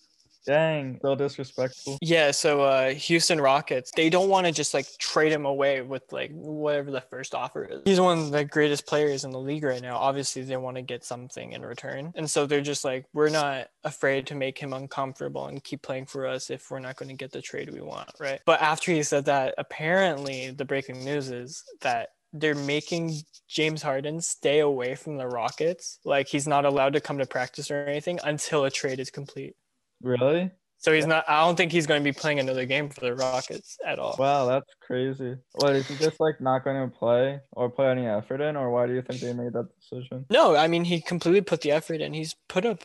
[0.46, 1.98] Dang, so disrespectful.
[2.00, 6.10] Yeah, so uh Houston Rockets, they don't want to just like trade him away with
[6.10, 7.82] like whatever the first offer is.
[7.84, 9.98] He's one of the greatest players in the league right now.
[9.98, 12.12] Obviously, they want to get something in return.
[12.14, 16.06] And so they're just like, we're not afraid to make him uncomfortable and keep playing
[16.06, 18.40] for us if we're not going to get the trade we want, right?
[18.46, 23.14] But after he said that, apparently the breaking news is that they're making
[23.48, 25.98] James Harden stay away from the Rockets.
[26.04, 29.56] Like he's not allowed to come to practice or anything until a trade is complete.
[30.02, 30.50] Really?
[30.80, 31.24] So he's not.
[31.28, 34.14] I don't think he's going to be playing another game for the Rockets at all.
[34.16, 35.36] Wow, that's crazy.
[35.54, 38.70] What is he just like not going to play or put any effort in, or
[38.70, 40.24] why do you think they made that decision?
[40.30, 42.14] No, I mean he completely put the effort in.
[42.14, 42.84] He's put up.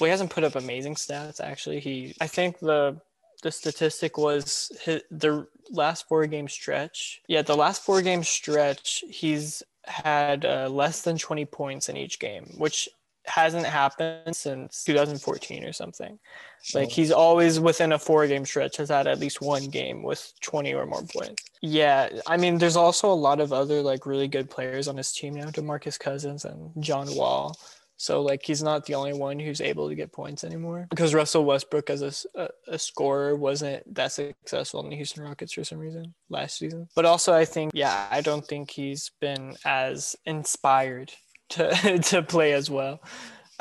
[0.00, 1.78] Well, he hasn't put up amazing stats actually.
[1.78, 2.16] He.
[2.20, 3.00] I think the
[3.40, 7.22] the statistic was his, the last four game stretch.
[7.28, 12.18] Yeah, the last four game stretch, he's had uh, less than twenty points in each
[12.18, 12.88] game, which
[13.26, 16.18] hasn't happened since 2014 or something.
[16.74, 20.32] Like he's always within a four game stretch has had at least one game with
[20.42, 21.44] 20 or more points.
[21.62, 25.12] Yeah, I mean there's also a lot of other like really good players on his
[25.12, 27.56] team now, DeMarcus Cousins and John Wall.
[28.00, 31.44] So like he's not the only one who's able to get points anymore because Russell
[31.44, 36.14] Westbrook as a a scorer wasn't that successful in the Houston Rockets for some reason
[36.30, 36.88] last season.
[36.96, 41.12] But also I think yeah, I don't think he's been as inspired
[41.50, 43.02] to to play as well.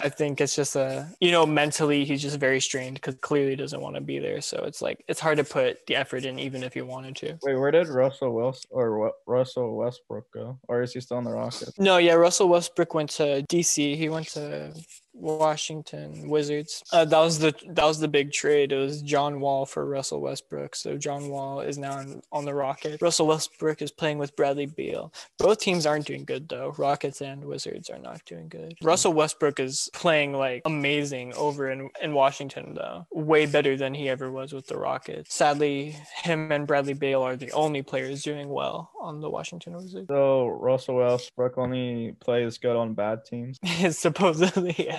[0.04, 3.82] I think it's just a you know mentally he's just very strained because clearly doesn't
[3.82, 4.42] want to be there.
[4.42, 7.38] So it's like it's hard to put the effort in even if you wanted to.
[7.44, 11.32] Wait, where did Russell Wilson or Russell Westbrook go, or is he still in the
[11.32, 11.78] Rockets?
[11.78, 13.96] No, yeah, Russell Westbrook went to DC.
[13.96, 14.74] He went to
[15.14, 16.84] Washington Wizards.
[16.92, 18.72] Uh, that was the that was the big trade.
[18.72, 20.76] It was John Wall for Russell Westbrook.
[20.76, 23.02] So John Wall is now on, on the Rockets.
[23.02, 25.14] Russell Westbrook is playing with Bradley Beal.
[25.38, 26.74] Both teams aren't doing good though.
[26.78, 28.76] Rockets and Wizards are not doing good.
[28.82, 33.08] Russell Westbrook is playing like amazing over in in Washington though.
[33.12, 35.34] Way better than he ever was with the Rockets.
[35.34, 40.08] Sadly, him and Bradley Beal are the only players doing well on the Washington Wizards.
[40.08, 43.60] So Russell Westbrook only plays good on bad teams.
[43.90, 44.99] supposedly yeah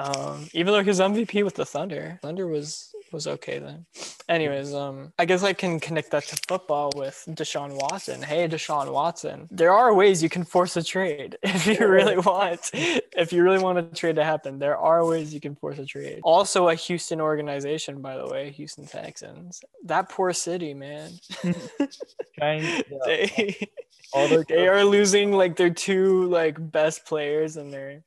[0.00, 3.84] um even though he was mvp with the thunder thunder was was okay then.
[4.28, 8.22] Anyways um i guess i can connect that to football with deshaun watson.
[8.22, 12.70] Hey deshaun watson there are ways you can force a trade if you really want
[12.72, 14.58] if you really want a trade to happen.
[14.58, 16.20] There are ways you can force a trade.
[16.22, 19.60] Also a houston organization by the way houston texans.
[19.84, 21.10] That poor city man.
[22.38, 23.70] Trying, they
[24.12, 28.02] all they are losing like their two like best players in their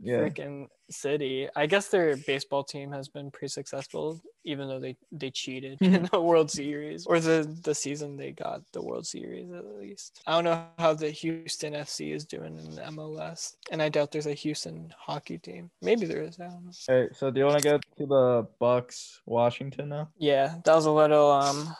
[0.00, 0.18] yeah.
[0.18, 1.48] freaking city.
[1.56, 6.08] I guess their baseball team has been pretty successful, even though they they cheated in
[6.12, 10.22] the World Series or the the season they got the World Series at least.
[10.26, 14.12] I don't know how the Houston FC is doing in the MLS, and I doubt
[14.12, 15.70] there's a Houston hockey team.
[15.80, 16.38] Maybe there is.
[16.38, 16.72] I don't know.
[16.86, 20.08] Hey, so do you want to go to the Bucs Washington now?
[20.18, 21.74] Yeah, that was a little um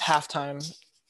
[0.00, 0.62] halftime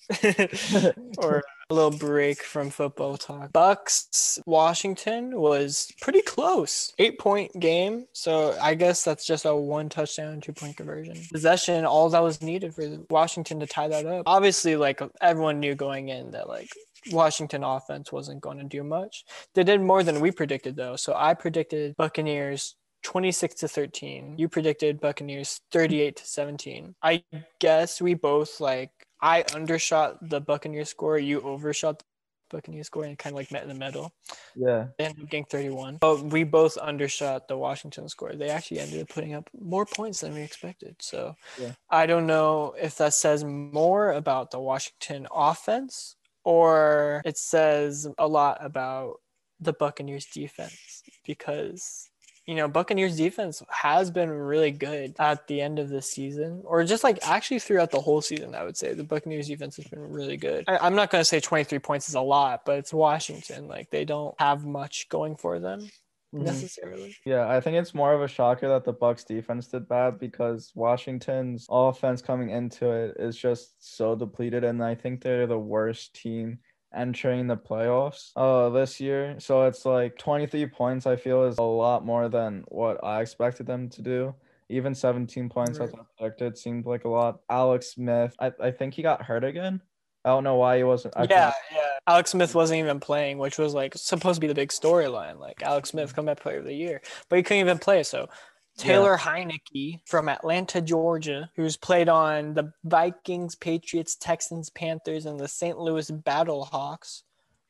[1.19, 3.53] or a little break from football talk.
[3.53, 6.93] Bucs Washington was pretty close.
[6.99, 8.07] Eight point game.
[8.13, 11.17] So I guess that's just a one touchdown, two point conversion.
[11.33, 14.23] Possession, all that was needed for Washington to tie that up.
[14.27, 16.71] Obviously, like everyone knew going in that like
[17.11, 19.25] Washington offense wasn't going to do much.
[19.55, 20.97] They did more than we predicted though.
[20.97, 24.35] So I predicted Buccaneers 26 to 13.
[24.37, 26.95] You predicted Buccaneers 38 to 17.
[27.03, 27.23] I
[27.61, 32.05] guess we both like I undershot the Buccaneers score, you overshot the
[32.51, 34.13] Buccaneers score and kind of like met in the middle.
[34.55, 34.89] Yeah.
[34.99, 35.99] They ended up getting 31.
[36.01, 38.33] But we both undershot the Washington score.
[38.35, 40.97] They actually ended up putting up more points than we expected.
[41.01, 41.73] So Yeah.
[41.91, 48.29] I don't know if that says more about the Washington offense or it says a
[48.29, 49.21] lot about
[49.59, 52.11] the Buccaneers defense because
[52.47, 56.85] you know Buccaneers defense has been really good at the end of the season or
[56.85, 60.01] just like actually throughout the whole season I would say the Buccaneers defense has been
[60.01, 60.65] really good.
[60.69, 63.91] I, I'm not going to say 23 points is a lot but it's Washington like
[63.91, 65.89] they don't have much going for them
[66.35, 66.43] Mhm.
[66.43, 67.17] necessarily.
[67.25, 70.73] Yeah, I think it's more of a shocker that the Bucs defense did bad because
[70.75, 76.15] Washington's offense coming into it is just so depleted, and I think they're the worst
[76.15, 76.59] team
[76.97, 79.37] entering the playoffs uh this year.
[79.39, 83.67] So it's like 23 points I feel is a lot more than what I expected
[83.67, 84.35] them to do.
[84.69, 86.01] Even 17 points as Right.
[86.21, 87.41] I expected seemed like a lot.
[87.49, 89.81] Alex Smith, I, I think he got hurt again.
[90.25, 91.17] I don't know why he wasn't.
[91.17, 91.79] I yeah, yeah.
[92.09, 95.39] Alex Smith wasn't even playing, which was like supposed to be the big storyline.
[95.39, 98.03] Like Alex Smith comeback player of the year, but he couldn't even play.
[98.03, 98.29] So
[98.77, 105.49] Taylor Heinicke from Atlanta, Georgia, who's played on the Vikings, Patriots, Texans, Panthers, and the
[105.49, 105.79] St.
[105.79, 107.23] Louis Battlehawks,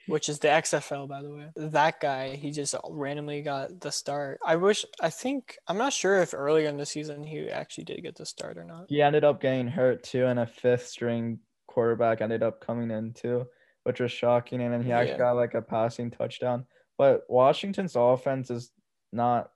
[0.08, 1.48] which is the XFL, by the way.
[1.56, 4.38] That guy, he just randomly got the start.
[4.44, 8.02] I wish, I think, I'm not sure if earlier in the season he actually did
[8.02, 8.86] get the start or not.
[8.88, 13.12] He ended up getting hurt too, and a fifth string quarterback ended up coming in
[13.12, 13.46] too,
[13.84, 14.60] which was shocking.
[14.62, 15.18] And then he actually Yeah.
[15.18, 16.66] got like a passing touchdown.
[16.98, 18.72] But Washington's offense is
[19.12, 19.50] not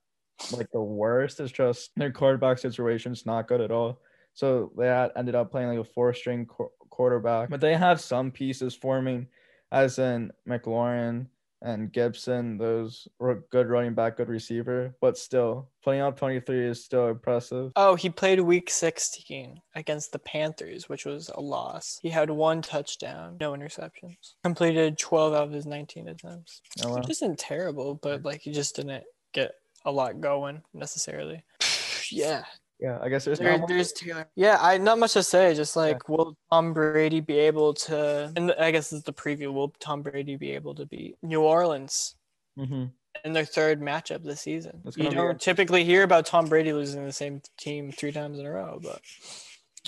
[0.53, 1.41] like the worst.
[1.41, 4.01] It's just their quarterback situation's not good at all.
[4.35, 8.01] So they had, ended up playing like a four string qu- quarterback, but they have
[8.01, 9.27] some pieces forming,
[9.73, 11.27] as in McLaurin
[11.63, 12.57] and Gibson.
[12.57, 17.73] Those were good running back, good receiver, but still putting up 23 is still impressive.
[17.77, 21.99] Oh, he played week 16 against the Panthers, which was a loss.
[22.01, 24.35] He had one touchdown, no interceptions.
[24.45, 26.95] Completed 12 out of his 19 attempts, Oh, wow.
[26.97, 29.53] which isn't terrible, but like he just didn't get
[29.85, 31.43] a lot going necessarily.
[32.11, 32.45] yeah,
[32.79, 34.29] Yeah, I guess there's there, not there's Taylor.
[34.37, 35.55] Yeah, I not much to say.
[35.55, 38.33] Just like, will Tom Brady be able to?
[38.37, 39.53] And I guess this is the preview.
[39.53, 42.17] Will Tom Brady be able to beat New Orleans
[42.59, 42.91] Mhm.
[43.25, 44.83] in their third matchup this season?
[44.97, 48.51] You don't typically hear about Tom Brady losing the same team three times in a
[48.51, 49.01] row, but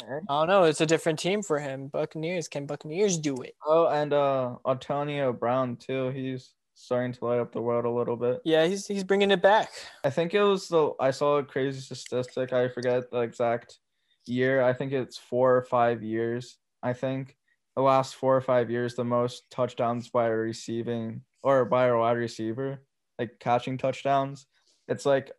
[0.03, 0.23] Alright.
[0.29, 0.65] I don't know.
[0.65, 1.89] It's a different team for him.
[1.89, 2.49] Buccaneers.
[2.49, 3.55] Can Buccaneers do it?
[3.67, 6.09] Oh, and uh, Antonio Brown too.
[6.11, 6.51] He's
[6.83, 8.40] starting to light up the world a little bit.
[8.45, 9.71] Yeah, he's he's bringing it back.
[10.05, 12.53] I think it was the I saw a crazy statistic.
[12.53, 13.79] I forget the exact
[14.27, 14.62] year.
[14.62, 16.59] I think it's four or five years.
[16.83, 17.37] I think
[17.77, 21.97] the last four or five years, the most touchdowns by a receiving or by a
[21.97, 22.83] wide receiver,
[23.18, 24.47] like catching touchdowns.
[24.88, 25.31] It's like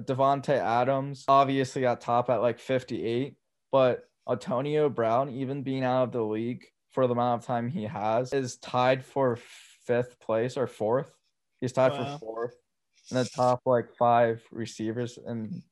[0.00, 3.36] Davante Adams, obviously at top at like 58,
[3.70, 7.84] but Antonio Brown, even being out of the league for the amount of time he
[7.84, 9.38] has, is tied for
[9.86, 11.12] fifth place or fourth.
[11.60, 12.04] He's tied Wow.
[12.16, 12.56] for fourth
[13.10, 15.62] in the top like five receivers and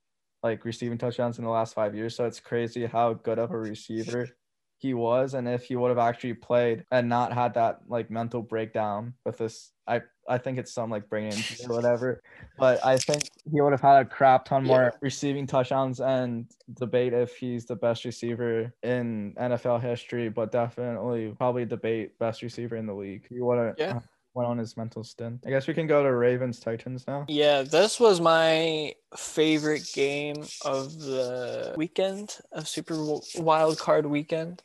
[0.43, 2.17] like receiving touchdowns in the last five years.
[2.17, 4.37] So it's crazy how good of a receiver
[4.81, 5.35] he was.
[5.35, 9.39] And if he would have actually played and not had that like mental breakdown with
[9.39, 12.23] this, I I think it's some like brain injury or whatever.
[12.59, 14.99] But I think he would have had a crap ton more Yeah.
[15.01, 21.65] receiving touchdowns and debate if he's the best receiver in NFL history, but definitely probably
[21.65, 23.27] debate best receiver in the league.
[23.29, 23.97] He would have Yeah.
[23.97, 24.01] Uh,
[24.35, 25.43] went on his mental stint.
[25.47, 27.25] I guess we can go to Ravens Titans now.
[27.29, 32.95] Yeah, this was my favorite game of the weekend of Super
[33.37, 34.63] Wild Card weekend.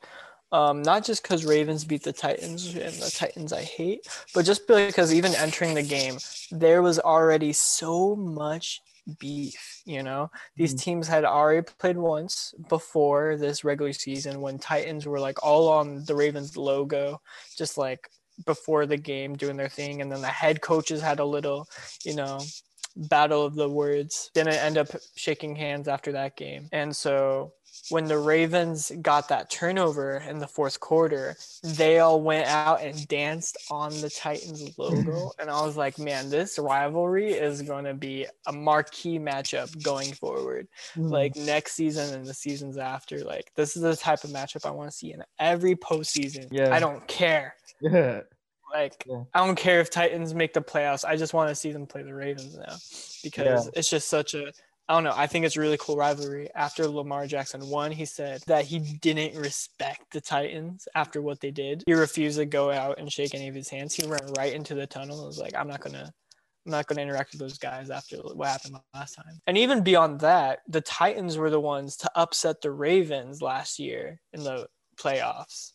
[0.52, 4.68] Um, not just because Ravens beat the Titans and the Titans I hate, but just
[4.68, 6.18] because even entering the game,
[6.52, 8.82] there was already so much
[9.20, 9.82] beef.
[9.86, 10.80] You know, these Mhm.
[10.80, 16.06] teams had already played once before this regular season when Titans were like all on
[16.06, 17.22] the Ravens logo,
[17.58, 18.10] just like
[18.46, 21.68] before the game doing their thing, and then the head coaches had a little,
[22.04, 22.40] you know,
[22.96, 24.32] battle of the words.
[24.34, 26.70] Didn't end up shaking hands after that game.
[26.72, 27.54] And so
[27.90, 33.08] when the Ravens got that turnover in the fourth quarter, they all went out and
[33.08, 35.32] danced on the Titans logo.
[35.40, 40.14] and I was like, man, this rivalry is going to be a marquee matchup going
[40.14, 40.68] forward.
[40.96, 41.12] Mm.
[41.12, 43.24] Like next season and the seasons after.
[43.24, 46.48] Like, this is the type of matchup I want to see in every postseason.
[46.52, 46.74] Yeah.
[46.74, 48.22] I don't care Yeah.
[48.74, 49.24] Like Yeah.
[49.34, 51.06] I don't care if Titans make the playoffs.
[51.06, 52.76] I just want to see them play the Ravens now
[53.24, 54.52] because it's just such a
[54.88, 55.14] I don't know.
[55.16, 56.50] I think it's a really cool rivalry.
[56.54, 61.50] After Lamar Jackson won, he said that he didn't respect the Titans after what they
[61.50, 61.84] did.
[61.88, 63.96] He refused to go out and shake any of his hands.
[63.96, 65.24] He ran right into the tunnel.
[65.24, 66.14] It was like, I'm not gonna
[66.66, 69.42] I'm not gonna interact with those guys after what happened last time.
[69.48, 74.22] And even beyond that, the Titans were the ones to upset the Ravens last year
[74.34, 74.68] in the
[74.98, 75.72] playoffs.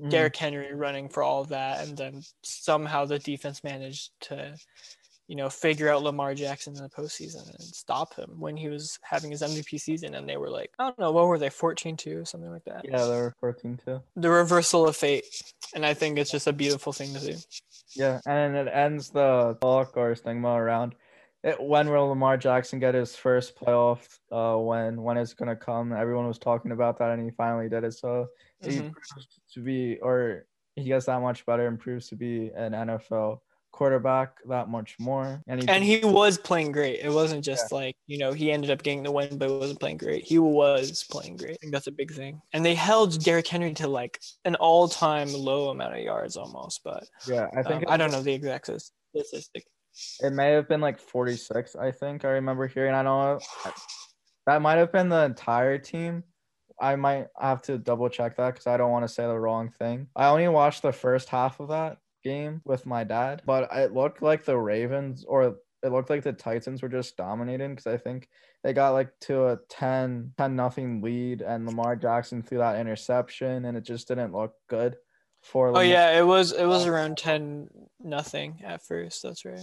[0.00, 0.10] Mhm.
[0.10, 4.56] Derrick Henry running for all of that, and then somehow the defense managed to,
[5.28, 8.98] you know, figure out Lamar Jackson in the postseason and stop him when he was
[9.02, 10.14] having his MVP season.
[10.14, 12.84] And they were like, I don't know, what were they, 14 2, something like that?
[12.84, 14.02] Yeah, they were 14 too.
[14.16, 15.24] The reversal of fate.
[15.74, 17.36] And I think it's just a beautiful thing to see.
[17.96, 20.94] Yeah, and it ends the talk or stigma around
[21.44, 21.62] it.
[21.62, 24.18] When will Lamar Jackson get his first playoff?
[24.32, 25.92] Uh, when when it's gonna come?
[25.92, 27.92] Everyone was talking about that, and he finally did it.
[27.92, 28.28] So
[28.60, 28.92] he Mhm.
[28.92, 33.42] proves to be, or he gets that much better and proves to be an NFL
[33.70, 35.42] quarterback that much more.
[35.48, 37.00] And he, And he was playing great.
[37.00, 39.96] It wasn't just like, you know, he ended up getting the win, but wasn't playing
[39.96, 40.24] great.
[40.24, 41.54] He was playing great.
[41.54, 42.40] I think that's a big thing.
[42.52, 46.82] And they held Derrick Henry to like an all time low amount of yards almost,
[46.84, 48.70] but yeah, I I, think um, I don't know the exact
[49.12, 49.66] statistic.
[50.20, 52.24] It may have been like 46, I think.
[52.24, 52.94] I remember hearing.
[52.94, 53.72] I don't know
[54.46, 56.24] that might have been the entire team.
[56.80, 59.70] I might have to double check that because I don't want to say the wrong
[59.78, 60.08] thing.
[60.16, 64.22] I only watched the first half of that game with my dad, but it looked
[64.22, 68.28] like the Ravens or it looked like the Titans were just dominating because I think
[68.64, 73.66] they got like to a 10 10 nothing lead and Lamar Jackson threw that interception
[73.66, 74.96] and it just didn't look good
[75.44, 77.68] for Oh yeah, it was it was around ten
[78.00, 79.22] nothing at first.
[79.22, 79.60] That's right.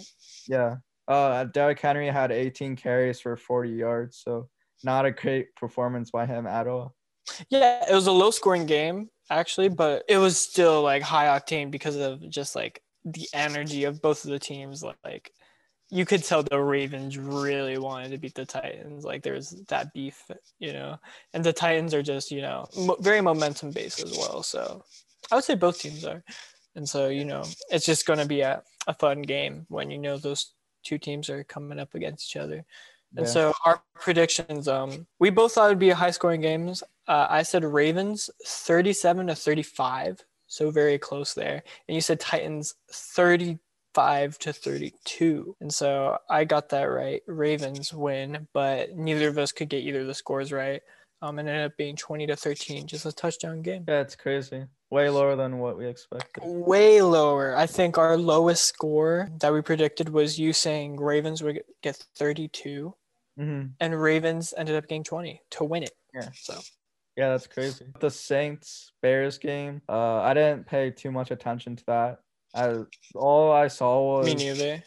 [0.47, 0.77] Yeah.
[1.07, 4.47] Uh, Derrick Henry had 18 carries for 40 yards, so
[4.83, 6.95] not a great performance by him at all.
[7.49, 11.71] Yeah, it was a low scoring game actually, but it was still like high octane
[11.71, 14.83] because of just like the energy of both of the teams.
[14.83, 15.31] Like
[15.89, 19.03] you could tell the Ravens really wanted to beat the Titans.
[19.03, 20.23] Like there's that beef,
[20.59, 20.97] you know,
[21.33, 24.43] and the Titans are just you know mo- very momentum based as well.
[24.43, 24.83] So
[25.31, 26.23] I would say both teams are,
[26.75, 29.97] and so you know it's just going to be a, a fun game when you
[29.97, 30.53] know those
[30.83, 32.65] two teams are coming up against each other.
[33.17, 33.31] And Yeah.
[33.31, 36.81] so our predictions, um, we both thought it'd be a high scoring games.
[37.07, 41.61] Uh, I said Ravens 37 to 35, so very close there.
[41.87, 45.55] And you said Titans 35 to 32.
[45.59, 47.21] And so I got that right.
[47.27, 50.81] Ravens win, but neither of us could get either of the scores right.
[51.21, 53.83] Um, and it ended up being 20 to 13, just a touchdown game.
[53.87, 54.65] Yeah, it's crazy.
[54.91, 56.43] Way lower than what we expected.
[56.45, 57.55] Way lower.
[57.55, 62.93] I think our lowest score that we predicted was you saying Ravens would get 32,
[63.37, 65.93] hmm and Ravens ended up getting 20 to win it.
[66.13, 66.27] Yeah.
[66.33, 66.59] So
[67.15, 67.85] Yeah, that's crazy.
[68.01, 72.19] The Saints Bears game, uh, I didn't pay too much attention to that.
[72.53, 72.79] I,
[73.15, 74.83] all I saw was me neither.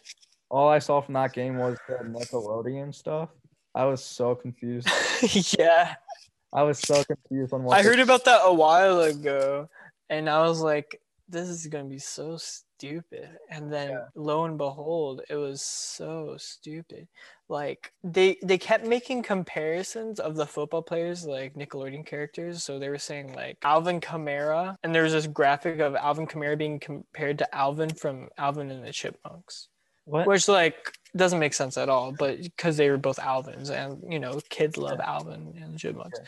[0.50, 3.30] all I saw from that game was the Nickelodeon stuff.
[3.74, 4.86] I was so confused.
[5.58, 5.94] yeah.
[6.52, 9.68] I was so confused on what I heard about that a while ago
[10.10, 13.30] and I was like, this is going to be so stupid.
[13.50, 14.04] And then Yeah.
[14.14, 17.08] lo and behold, it was so stupid.
[17.48, 22.62] Like they they kept making comparisons of the football players like Nickelodeon characters.
[22.62, 26.56] So they were saying like Alvin Kamara and there was this graphic of Alvin Kamara
[26.58, 29.68] being compared to Alvin from Alvin and the Chipmunks.
[30.04, 30.26] what?
[30.26, 34.18] Which like doesn't make sense at all, but because they were both Alvins and you
[34.18, 36.18] know kids love Alvin and the Chipmunks.
[36.20, 36.26] Yeah.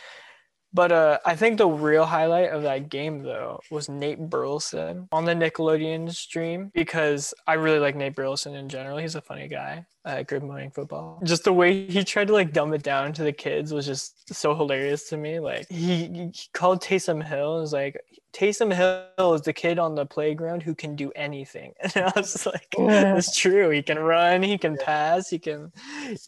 [0.73, 5.25] But uh, I think the real highlight of that game though was Nate Burleson on
[5.25, 8.99] the Nickelodeon stream because I really like Nate Burleson in general.
[8.99, 11.21] He's a funny guy at Good Morning Football.
[11.25, 14.33] Just the way he tried to like dumb it down to the kids was just
[14.35, 15.41] so hilarious to me.
[15.41, 17.99] Like he, he called Taysom Hill and was like
[18.37, 21.73] Taysom Hill is the kid on the playground who can do anything.
[21.95, 23.71] And I was like, it's true.
[23.71, 25.73] He can run, he can pass, he can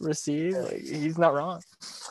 [0.01, 0.53] receive.
[0.53, 1.61] Like he's not wrong.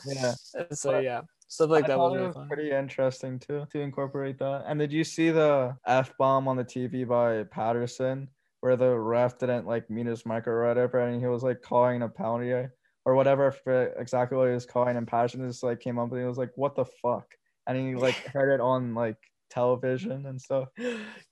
[0.06, 0.34] yeah.
[0.72, 4.64] So yeah, stuff like I that was really was pretty interesting too to incorporate that.
[4.66, 8.28] And did you see the f bomb on the TV by Patterson,
[8.60, 12.02] where the ref didn't like meet his mic or whatever, and he was like calling
[12.02, 15.98] a penalty or whatever for exactly what he was calling, and Patterson just like came
[15.98, 17.26] up and he was like, "What the fuck?"
[17.66, 19.16] And he like heard it on like
[19.50, 20.68] television and stuff.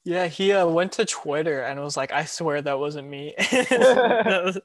[0.04, 4.42] Yeah, he uh, went to Twitter and was like, "I swear that wasn't me." that,
[4.44, 4.58] was,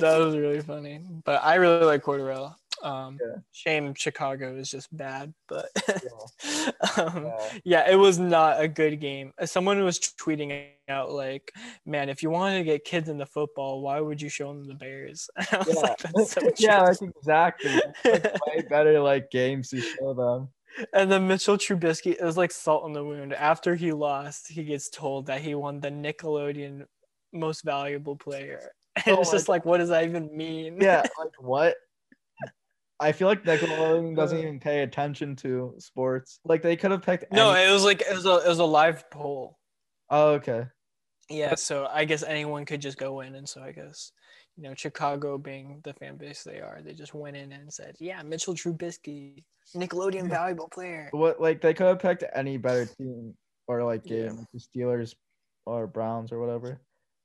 [0.00, 1.04] that was really funny.
[1.24, 2.54] But I really like Cordarrelle.
[2.82, 3.36] Um, Yeah.
[3.52, 5.68] Shame Chicago is just bad, but
[6.98, 7.50] um, Yeah.
[7.64, 9.32] yeah, it was not a good game.
[9.44, 11.52] Someone was tweeting out like,
[11.84, 14.74] "Man, if you wanted to get kids into football, why would you show them the
[14.74, 17.80] Bears?" Yeah, like, "That's so yeah, that's exactly.
[18.04, 20.48] That's way better like games to show them.
[20.94, 23.34] And then Mitchell Trubisky is like salt in the wound.
[23.34, 26.86] After he lost, he gets told that he won the Nickelodeon
[27.32, 28.72] Most Valuable Player.
[29.04, 30.80] And Oh it's just like, what does that even mean?
[30.80, 31.76] Yeah, like what?
[33.00, 36.38] I feel like Nickelodeon doesn't even pay attention to sports.
[36.44, 37.32] Like they could have picked.
[37.32, 39.58] no, any- it was like it was a it was a live poll.
[40.10, 40.66] oh, okay.
[41.28, 44.10] Yeah, so I guess anyone could just go in, and so I guess
[44.56, 47.94] you know Chicago being the fan base they are, they just went in and said,
[48.00, 49.44] "Yeah, Mitchell Trubisky,
[49.76, 53.34] Nickelodeon valuable player." What like they could have picked any better team
[53.68, 54.32] or like game, Yeah.
[54.32, 55.14] like the Steelers
[55.66, 56.80] or Browns or whatever.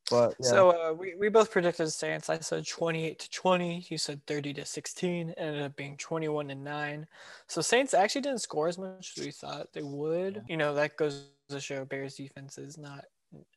[0.10, 0.49] But yeah.
[0.49, 2.30] So uh, we, we both predicted Saints.
[2.30, 3.86] I said 28 to 20.
[3.89, 5.32] You said 30 to 16.
[5.38, 7.08] Ended up being 21 and 9.
[7.47, 10.43] So Saints actually didn't score as much as we thought they would.
[10.47, 13.06] You know, that goes to show Bears defense is not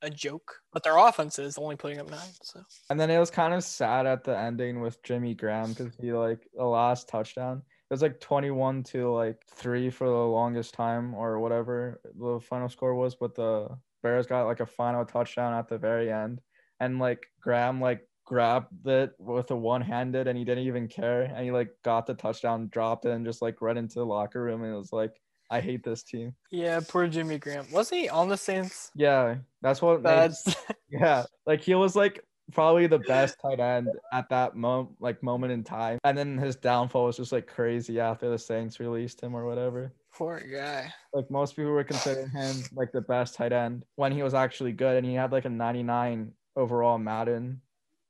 [0.03, 2.31] a joke, but their offense is only putting up nine.
[2.43, 5.95] So And then it was kind of sad at the ending with Jimmy Graham because
[6.01, 7.59] he like the last touchdown.
[7.59, 12.69] It was like 21 to like three for the longest time or whatever the final
[12.69, 13.69] score was, but the
[14.03, 16.41] Bears got like a final touchdown at the very end.
[16.81, 21.23] And like Graham like grabbed it with a one handed and he didn't even care.
[21.23, 24.43] And he like got the touchdown, dropped it, and just like ran into the locker
[24.43, 25.21] room and it was like,
[25.51, 26.35] I hate this team.
[26.51, 27.67] yeah, poor Jimmy Graham.
[27.73, 28.91] Wasn't he on the Saints?
[28.95, 30.45] Yeah, that's what made That's
[30.91, 32.23] Yeah, like he was like
[32.53, 35.99] probably the best tight end at that moment, like moment in time.
[36.05, 39.93] And then his downfall was just like crazy after the Saints released him or whatever.
[40.19, 40.93] Poor guy.
[41.15, 44.73] Like most people were considering him like the best tight end when he was actually
[44.73, 47.63] good, and he had like a 99 overall Madden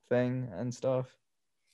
[0.08, 1.06] thing and stuff.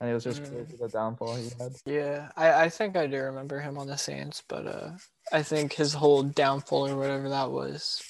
[0.00, 0.50] And it was just Mm.
[0.50, 1.72] crazy the downfall he had.
[1.86, 4.90] Yeah, I, I think I do remember him on the Saints, but uh,
[5.32, 8.02] I think his whole downfall or whatever that was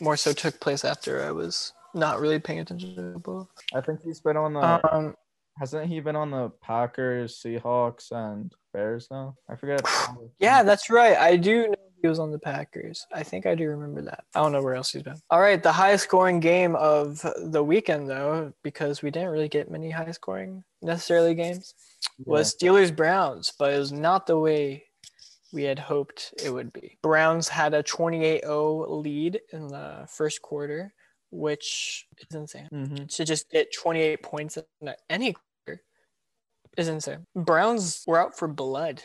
[0.00, 3.48] more so took place after I was not really paying attention to football.
[3.74, 5.16] I think he's been on the Um,
[5.58, 9.34] hasn't he been on the Packers, Seahawks, and Bears now?
[9.48, 9.82] I forget.
[10.38, 11.16] yeah, that's right.
[11.16, 13.06] I do know he was on the Packers.
[13.12, 14.24] I think I do remember that.
[14.34, 15.20] I don't know where else he's been.
[15.30, 19.70] All right, the highest scoring game of the weekend, though, because we didn't really get
[19.70, 21.74] many high scoring necessarily games,
[22.24, 24.84] was Steelers Browns, but it was not the way
[25.52, 26.96] we had hoped it would be.
[27.02, 30.92] Browns had a 28 0 lead in the first quarter,
[31.30, 32.68] which is insane.
[32.70, 35.34] hmm To just get 28 points in any
[36.76, 37.26] is insane.
[37.34, 39.02] Browns were out for blood.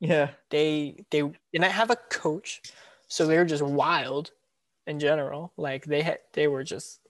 [0.00, 0.30] Yeah.
[0.50, 1.22] They they
[1.52, 2.62] didn't have a coach,
[3.08, 4.30] so they were just wild
[4.86, 5.52] in general.
[5.56, 7.00] Like they had they were just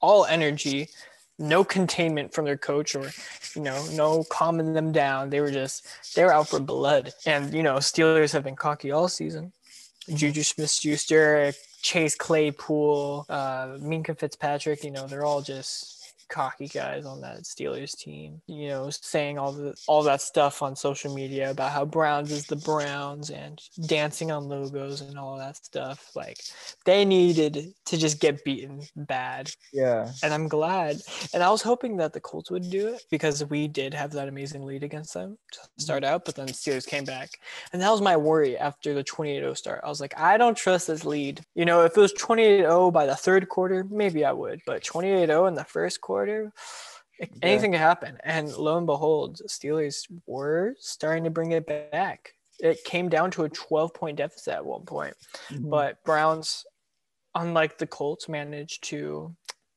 [0.00, 0.88] all energy,
[1.38, 3.10] no containment from their coach or
[3.54, 5.30] you know, no calming them down.
[5.30, 7.12] They were just they were out for blood.
[7.24, 9.52] And you know, Steelers have been cocky all season.
[10.12, 11.52] Juju Smith Schuster,
[11.82, 15.95] Chase Claypool, uh, Minkah Fitzpatrick, you know, they're all just
[16.28, 20.76] cocky guys on that Steelers team, you know, saying all the all that stuff on
[20.76, 25.56] social media about how Browns is the Browns and dancing on logos and all that
[25.56, 26.10] stuff.
[26.14, 26.38] Like
[26.84, 29.50] they needed to just get beaten bad.
[29.72, 30.10] Yeah.
[30.22, 30.96] And I'm glad.
[31.32, 34.28] And I was hoping that the Colts would do it because we did have that
[34.28, 35.80] amazing lead against them to mm-hmm.
[35.80, 37.30] start out, but then Steelers came back.
[37.72, 39.80] And that was my worry after the 28-0 start.
[39.84, 41.40] I was like, I don't trust this lead.
[41.54, 44.60] You know, if it was 28-0 by the third quarter, maybe I would.
[44.66, 46.15] But 28-0 in the first quarter,
[47.20, 47.26] Yeah.
[47.42, 48.18] anything could happen.
[48.24, 52.34] And lo and behold, Steelers were starting to bring it back.
[52.58, 55.14] It came down to a 12 point deficit at one point
[55.48, 55.70] Mhm.
[55.70, 56.64] but Browns,
[57.34, 59.34] unlike the Colts, managed to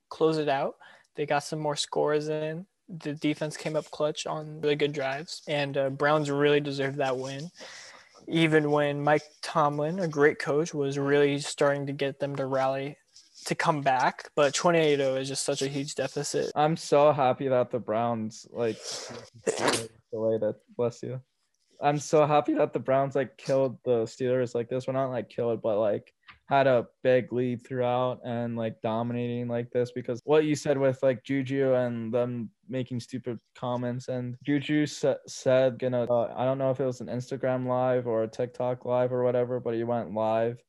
[0.09, 0.75] close it out.
[1.15, 2.65] They got some more scores in.
[2.87, 7.17] The defense came up clutch on really good drives, and uh, Browns really deserved that
[7.17, 7.51] win.
[8.27, 12.97] Even when Mike Tomlin, a great coach, was really starting to get them to rally
[13.45, 16.51] to come back, but 28-0 is just such a huge deficit.
[16.55, 18.77] I'm so happy that the Browns like
[19.45, 21.21] the way that bless you.
[21.81, 24.87] I'm so happy that the Browns like killed the Steelers like this.
[24.87, 26.13] We're not like killed, but like
[26.49, 31.01] had a big lead throughout and like dominating like this because what you said with
[31.03, 36.57] like Juju and them making stupid comments and Juju sa- said gonna uh, I don't
[36.57, 39.83] know if it was an Instagram live or a TikTok live or whatever, but he
[39.83, 40.59] went live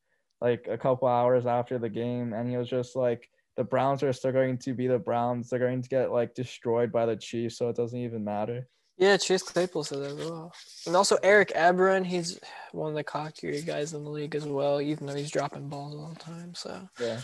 [0.40, 4.12] like a couple hours after the game and he was just like the Browns are
[4.12, 5.50] still going to be the Browns.
[5.50, 8.66] They're going to get like destroyed by the Chiefs, so it doesn't even matter.
[8.96, 10.52] Yeah, Chase Claypool said that as well.
[10.86, 12.38] And also Eric Ebron, he's
[12.72, 15.94] one of the cockier guys in the league as well, even though he's dropping balls
[15.94, 16.54] all the time.
[16.54, 17.20] So Yeah.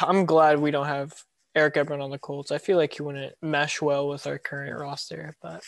[0.00, 1.12] I'm glad we don't have
[1.54, 2.50] Eric Ebron on the Colts.
[2.50, 5.62] I feel like he wouldn't mesh well with our current roster, but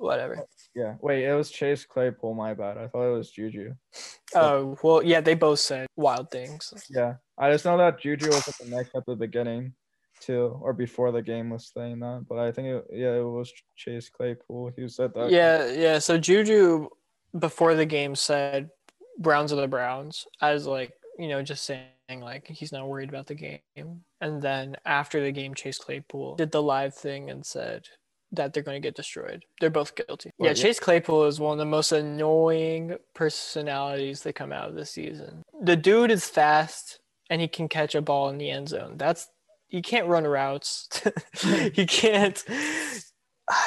[0.00, 0.38] whatever.
[0.38, 0.42] Uh,
[0.74, 0.94] yeah.
[1.00, 2.34] Wait, it was Chase Claypool.
[2.34, 2.78] My bad.
[2.78, 3.74] I thought it was Juju.
[4.32, 6.72] Oh, well, yeah, they both said wild things.
[6.88, 7.14] Yeah.
[7.36, 9.74] I just know that Juju was at the neck at the beginning,
[10.20, 12.26] too, or before the game was saying that.
[12.28, 15.32] But I think it, yeah, it was Chase Claypool who said that.
[15.32, 15.98] Yeah, yeah.
[15.98, 16.90] So Juju
[17.36, 18.70] before the game said
[19.18, 21.88] Browns are the Browns as like you know just saying
[22.20, 24.04] like he's not worried about the game.
[24.20, 27.86] And then after the game, Chase Claypool did the live thing and said
[28.32, 29.44] that they're going to get destroyed.
[29.60, 30.30] They're both guilty.
[30.38, 30.62] Well, yeah, yeah.
[30.62, 35.42] Chase Claypool is one of the most annoying personalities that come out of this season.
[35.62, 38.94] The dude is fast and he can catch a ball in the end zone.
[38.96, 39.28] That's
[39.68, 40.88] he can't run routes.
[41.74, 42.44] he can't.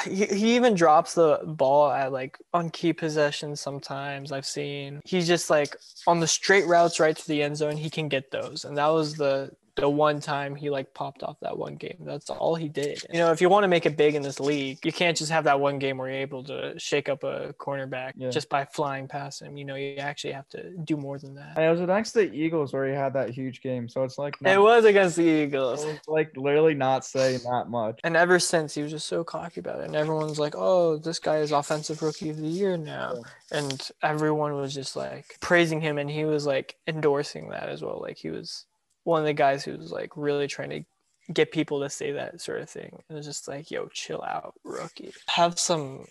[0.04, 5.02] He, he even drops the ball at like on key possessions sometimes I've seen.
[5.04, 8.30] He's just like on the straight routes right to the end zone, he can get
[8.30, 8.64] those.
[8.64, 11.96] And that was the the one time he like popped off that one game.
[12.00, 13.02] That's all he did.
[13.12, 15.32] You know, if you want to make it big in this league, you can't just
[15.32, 18.30] have that one game where you're able to shake up a cornerback Yeah.
[18.30, 19.56] just by flying past him.
[19.56, 21.54] You know, you actually have to do more than that.
[21.56, 23.88] And it was against the Eagles where he had that huge game.
[23.88, 25.84] So it's like It was against the it Eagles.
[25.84, 27.98] was like literally not saying that much.
[28.04, 29.86] And ever since he was just so cocky about it.
[29.86, 33.14] And everyone's like, oh, this guy is offensive rookie of the year now.
[33.50, 37.98] And everyone was just like praising him and he was like endorsing that as well.
[38.00, 38.66] Like he was
[39.04, 42.40] one of the guys who was like really trying to get people to say that
[42.40, 42.90] sort of thing.
[42.90, 45.12] And it was just like, yo, chill out, rookie.
[45.28, 46.04] Have some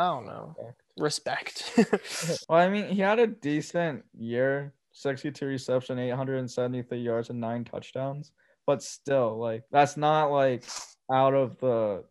[0.00, 0.56] I don't know,
[0.96, 1.72] respect.
[2.48, 8.32] Well, I mean, he had a decent year 62 reception, 873 yards, and nine touchdowns.
[8.66, 10.64] But still, like, that's not like
[11.12, 12.04] out of the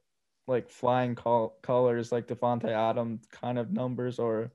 [0.48, 4.52] like flying col- colors like Davante Adams kind of numbers or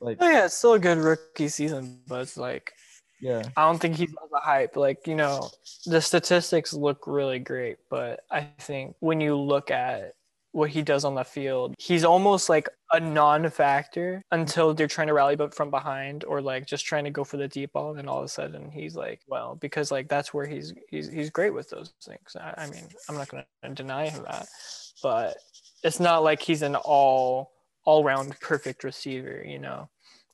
[0.00, 2.72] like, oh yeah, it's still a good rookie season, but it's like
[3.20, 3.42] yeah.
[3.56, 4.76] I don't think he's on the hype.
[4.76, 5.50] Like, you know,
[5.86, 10.14] the statistics look really great, but I think when you look at
[10.52, 15.12] what he does on the field, he's almost like a non-factor until they're trying to
[15.12, 18.08] rally but from behind or like just trying to go for the deep ball and
[18.08, 21.52] all of a sudden he's like, well, because like that's where he's he's he's great
[21.52, 22.36] with those things.
[22.40, 23.44] I, I mean, I'm not gonna
[23.74, 24.48] deny him that,
[25.02, 25.36] but
[25.84, 27.52] it's not like he's an all
[27.84, 29.88] all-round perfect receiver, you know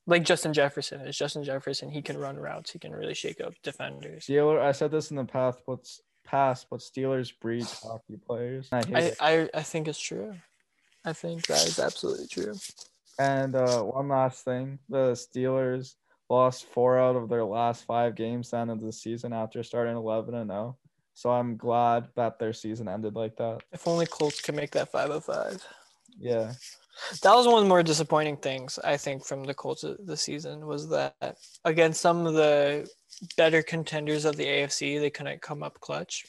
[0.06, 1.90] like Justin Jefferson is Justin Jefferson.
[1.90, 2.70] He can run routes.
[2.70, 4.26] He can really shake up defenders.
[4.26, 5.88] Steeler, I said this in the past, but
[6.24, 8.68] past, but Steelers breed hockey players.
[8.72, 9.12] I I.
[9.20, 10.34] I, I think it's true.
[11.04, 12.54] I think that is absolutely true.
[13.18, 15.94] And uh, one last thing, the Steelers
[16.30, 19.62] lost four out of their last five games at the end of the season after
[19.62, 20.76] starting 11 and 0.
[21.12, 23.60] So I'm glad that their season ended like that.
[23.72, 25.64] If only Colts could make that 505.
[26.18, 26.52] Yeah.
[27.22, 30.66] That was one of the more disappointing things I think from the Colts this season
[30.66, 32.88] was that against some of the
[33.36, 36.24] better contenders of the AFC, they couldn't come up clutch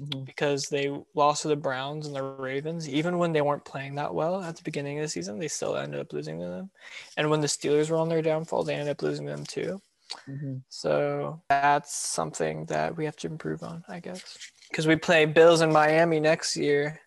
[0.00, 0.24] Mhm.
[0.24, 2.88] because they lost to the Browns and the Ravens.
[2.88, 5.76] Even when they weren't playing that well at the beginning of the season, they still
[5.76, 6.70] ended up losing to them.
[7.16, 9.82] And when the Steelers were on their downfall, they ended up losing them too.
[10.26, 10.62] Mhm.
[10.68, 14.38] So that's something that we have to improve on, I guess.
[14.68, 17.00] Because we play Bills in Miami next year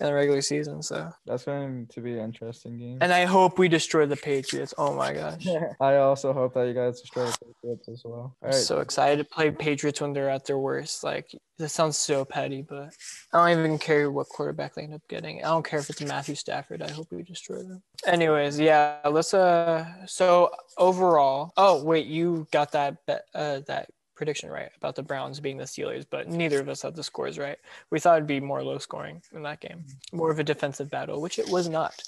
[0.00, 0.82] in the regular season.
[0.82, 2.98] So, That's going to be an interesting game.
[3.00, 4.74] and I hope we destroy the Patriots.
[4.78, 5.46] Oh my gosh.
[5.80, 8.36] I also hope that you guys destroy the Patriots as well.
[8.42, 11.02] All I'm so excited to play Patriots when they're at their worst.
[11.02, 12.94] Like, this sounds so petty, but
[13.32, 15.38] I don't even care what quarterback they end up getting.
[15.44, 16.82] I don't care if it's Matthew Stafford.
[16.82, 17.82] I hope we destroy them.
[18.06, 19.84] Anyways, yeah, let's uh.
[20.06, 23.88] So overall, oh wait, you got that bet, uh that
[24.18, 27.38] prediction right about the Browns being the Steelers, but neither of us had the scores
[27.38, 27.56] right.
[27.90, 31.22] We thought it'd be more low scoring in that game, more of a defensive battle,
[31.22, 32.02] which it was not.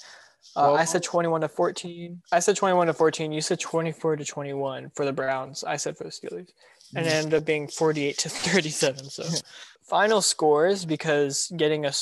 [0.55, 2.21] Uh, Well- I said 21 to 14.
[2.31, 3.31] I said 21 to 14.
[3.31, 5.63] You said 24 to 21 for the Browns.
[5.63, 6.49] I said for the Steelers.
[6.93, 9.09] And it ended up being 48 to 37.
[9.09, 9.23] So
[9.83, 11.93] final scores because getting a,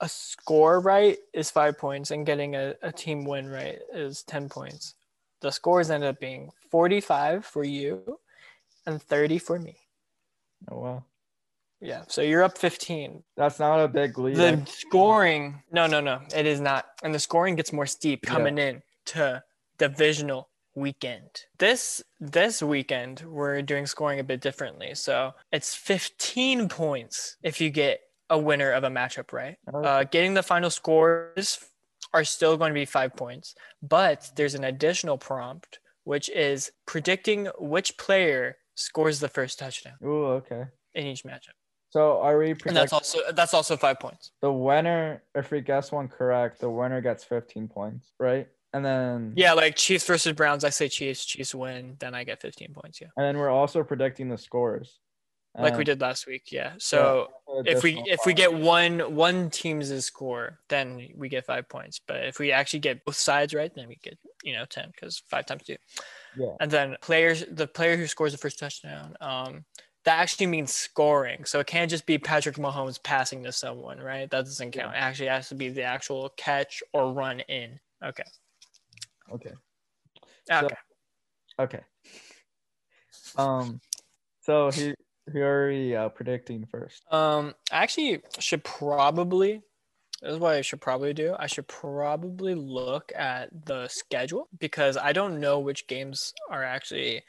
[0.00, 4.48] a score right is five points and getting a, a team win right is 10
[4.48, 4.94] points.
[5.40, 8.20] The scores ended up being 45 for you
[8.88, 9.76] and 30 for me.
[10.70, 11.04] Oh, wow.
[11.80, 12.02] Yeah.
[12.08, 13.22] So you're up 15.
[13.36, 14.36] That's not a big lead.
[14.36, 16.86] The scoring, no, no, no, it is not.
[17.04, 19.44] And the scoring gets more steep coming in to
[19.78, 21.44] divisional weekend.
[21.58, 24.94] This this weekend we're doing scoring a bit differently.
[24.94, 29.56] So it's 15 points if you get a winner of a matchup, right?
[29.72, 31.64] Uh, getting the final scores
[32.12, 35.78] are still going to be five points, but there's an additional prompt
[36.08, 40.64] which is predicting which player scores the first touchdown Ooh, okay.
[40.94, 41.56] in each matchup.
[41.90, 44.32] So are we And that's also that's also five points.
[44.42, 45.22] the winner?
[45.34, 48.46] If we guess one correct, the winner gets 15 points, right?
[48.74, 50.64] And then Yeah, like Chiefs versus Browns.
[50.64, 51.24] I say Chiefs.
[51.24, 51.96] Chiefs win.
[51.98, 53.00] Then I get 15 points.
[53.00, 54.98] Yeah, and then we're also predicting the scores.
[55.58, 56.50] Like we did last week.
[56.50, 56.72] Yeah.
[56.78, 57.28] So
[57.64, 62.00] if we if we get one one team's score, then we get five points.
[62.06, 65.22] But if we actually get both sides right, then we get you know 10 because
[65.28, 65.76] five times two.
[66.36, 66.54] Yeah.
[66.60, 69.64] And then players, the player who scores the first touchdown, um,
[70.04, 71.44] that actually means scoring.
[71.44, 74.30] So it can't just be Patrick Mahomes passing to someone, right?
[74.30, 74.94] That doesn't count.
[74.94, 77.78] It actually has to be the actual catch or run in.
[78.04, 78.24] Okay.
[79.32, 79.52] Okay.
[80.50, 80.74] Okay.
[81.58, 81.80] Okay.
[83.36, 83.80] Um,
[84.40, 84.94] so he
[85.32, 87.02] who are we uh, predicting first?
[87.12, 89.62] Um, I actually should probably.
[90.22, 91.36] This is what I should probably do.
[91.38, 97.22] I should probably look at the schedule because I don't know which games are actually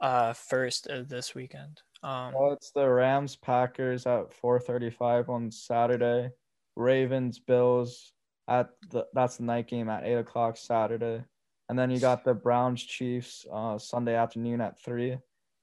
[0.00, 1.82] uh first of this weekend.
[2.04, 6.30] Um, Well, it's the Rams Packers at 4:35 on Saturday.
[6.76, 8.12] Ravens Bills
[8.46, 11.24] at the that's the night game at eight o'clock Saturday,
[11.68, 15.18] and then you got the Browns Chiefs uh, Sunday afternoon at three,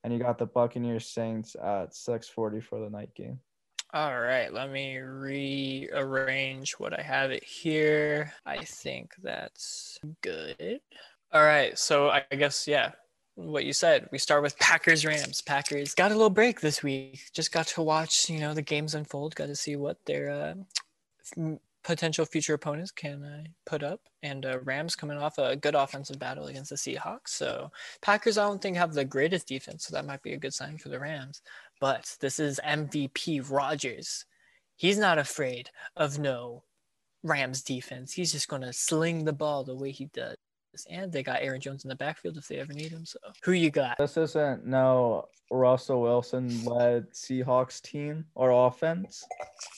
[0.06, 3.40] and you got the Buccaneers Saints at 6:40 for the night game.
[3.92, 8.32] All right, let me rearrange what I have it here.
[8.46, 10.80] I think that's good.
[11.34, 12.92] All right, so I guess yeah,
[13.34, 14.08] what you said.
[14.12, 15.42] We start with Packers Rams.
[15.42, 17.32] Packers got a little break this week.
[17.34, 19.34] Just got to watch, you know, the games unfold.
[19.34, 21.56] Got to see what their uh,
[21.86, 24.02] potential future opponents can uh, put up.
[24.24, 27.28] And uh, Rams coming off a good offensive battle against the Seahawks.
[27.30, 27.72] So
[28.02, 30.78] Packers, I don't think have the greatest defense, so that might be a good sign
[30.78, 31.42] for the Rams.
[31.80, 34.26] But this is MVP Rodgers.
[34.76, 36.64] He's not afraid of no
[37.24, 38.12] Rams defense.
[38.12, 40.36] He's just gonna sling the ball the way he does.
[40.90, 43.06] And they got Aaron Jones in the backfield if they ever need him.
[43.06, 43.98] So who you got?
[43.98, 49.24] This isn't no Russell Wilson led Seahawks team or offense,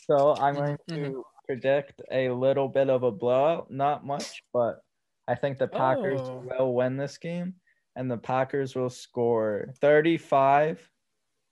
[0.08, 1.24] so I'm going to Mhm.
[1.48, 3.72] Predict a little bit of a blowout.
[3.72, 4.82] Not much, but
[5.28, 6.44] I think the Packers Oh.
[6.46, 7.56] will win this game,
[7.96, 10.80] and the Packers will score 35,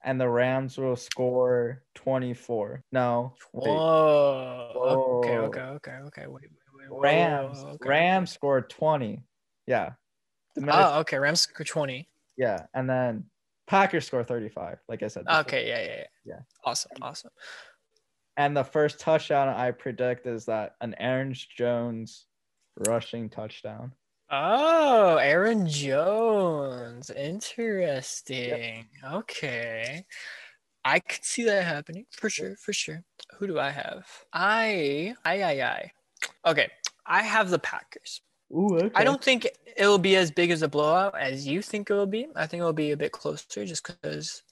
[0.04, 2.84] and the Rams will score 24.
[2.92, 3.70] No, wait.
[3.70, 4.72] Whoa.
[5.24, 5.44] Okay, Whoa.
[5.46, 6.28] okay, okay, okay.
[6.28, 6.90] Wait, wait, wait.
[6.90, 7.64] whoa, Rams.
[7.64, 7.90] okay.
[7.90, 9.24] Rams scored 20.
[9.66, 9.94] Yeah.
[10.70, 11.18] Oh, okay.
[11.18, 12.08] Rams score 20.
[12.38, 13.26] yeah, and then
[13.68, 14.78] Packers score 35.
[14.88, 15.26] Like I said.
[15.26, 15.40] before.
[15.42, 16.04] Okay, yeah, yeah, yeah.
[16.26, 16.40] Yeah.
[16.64, 17.32] Awesome, awesome.
[18.38, 22.26] And the first touchdown I predict is that an Aaron Jones
[22.88, 23.94] rushing touchdown.
[24.30, 27.10] Oh, Aaron Jones.
[27.12, 28.88] Interesting.
[29.04, 30.06] Okay.
[30.84, 33.04] I could see that happening for sure, for sure.
[33.38, 34.06] Who do I have?
[34.34, 35.92] I, I, I, I.
[36.46, 36.70] Okay,
[37.06, 38.22] I have the Packers.
[38.52, 38.92] Ooh, okay.
[38.94, 42.06] I don't think it'll be as big as a blowout as you think it will
[42.06, 42.28] be.
[42.36, 44.44] I think it'll be a bit closer just because,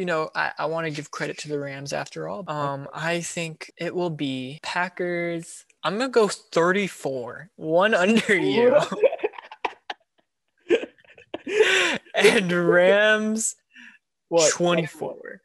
[0.00, 2.42] you know, I, I want to give credit to the Rams after all.
[2.48, 5.66] Um, I think it will be Packers.
[5.84, 8.74] I'm gonna go 34, one under you,
[12.14, 13.56] and Rams
[14.30, 14.50] What?
[14.54, 15.42] 24.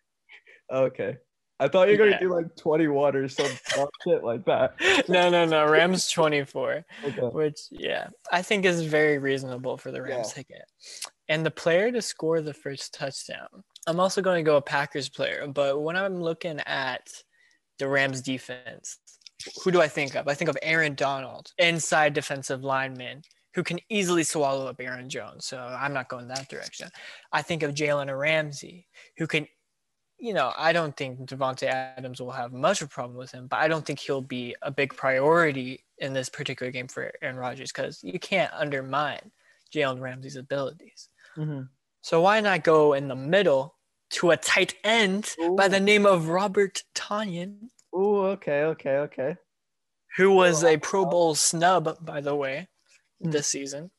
[0.72, 1.18] Okay.
[1.60, 2.12] I thought you were Yeah.
[2.20, 3.50] gonna do like 21 or some
[4.08, 4.76] shit like that.
[5.10, 5.66] No, no, no.
[5.68, 6.86] Rams 24.
[7.04, 7.22] Okay.
[7.22, 10.66] which yeah i think is very reasonable for the rams to get
[11.30, 13.48] and the player to score the first touchdown
[13.88, 17.10] i'm also going to go a packers player but when i'm looking at
[17.80, 19.00] the rams defense
[19.64, 23.22] who do i think of i think of aaron donald inside defensive lineman
[23.54, 26.90] who can easily swallow up aaron jones so i'm not going that direction
[27.32, 29.48] i think of jalen ramsey who can
[30.18, 33.48] you know, I don't think Davante Adams will have much of a problem with him,
[33.48, 37.36] but I don't think he'll be a big priority in this particular game for Aaron
[37.36, 39.32] Rodgers because you can't undermine
[39.74, 41.10] Jalen Ramsey's abilities.
[41.38, 41.70] Mhm.
[42.02, 43.75] So why not go in the middle
[44.12, 49.36] to a tight end by the name of Robert Tonyan, Ooh, okay, okay, okay.
[50.18, 52.68] who was a Pro Bowl snub, by the way,
[53.22, 53.32] Hmm.
[53.32, 53.92] this season.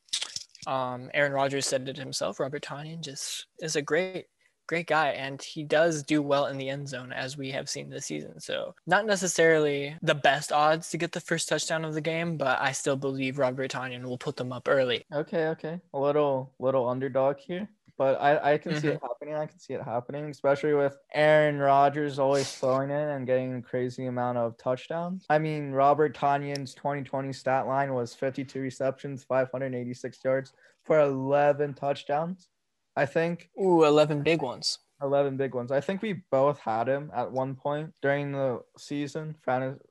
[0.67, 2.39] Um, Aaron Rodgers said it himself.
[2.41, 4.27] Robert Tonyan just is a great,
[4.67, 7.89] great guy, and he does do well in the end zone, as we have seen
[7.89, 8.41] this season.
[8.41, 12.61] So, not necessarily the best odds to get the first touchdown of the game, but
[12.61, 15.05] I still believe Robert Tonyan will put them up early.
[15.15, 15.81] Okay, okay.
[15.95, 17.69] A little little underdog here.
[17.99, 18.97] But I, I can see Mm-hmm.
[18.97, 19.35] it happening.
[19.35, 23.63] I can see it happening, especially with Aaron Rodgers always throwing in and getting a
[23.63, 25.25] crazy amount of touchdowns.
[25.31, 30.53] I mean, Robert Tonyan's 2020 stat line was 52 receptions, 586 yards
[30.85, 32.49] for 11 touchdowns.
[32.97, 34.79] I think Ooh, 11 big ones.
[35.03, 35.71] 11 big ones.
[35.73, 39.37] I think we both had him at one point during the season,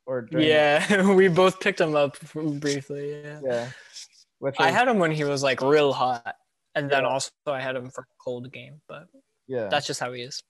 [0.05, 3.21] or during Yeah, we both picked him up briefly.
[3.23, 3.39] Yeah.
[3.43, 3.69] yeah.
[4.59, 6.35] I had him when he was like real hot.
[6.75, 7.09] And then Yeah.
[7.09, 9.07] also I had him for a cold game, but
[9.47, 9.67] yeah.
[9.69, 10.43] that's just how he is.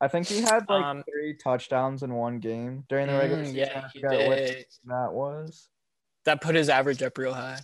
[0.00, 3.46] I think he had like Um, three touchdowns in one game during the regular Mm,
[3.46, 3.58] season.
[3.58, 4.66] yeah, he did.
[4.84, 5.68] that was.
[6.24, 7.58] That put his average up real high.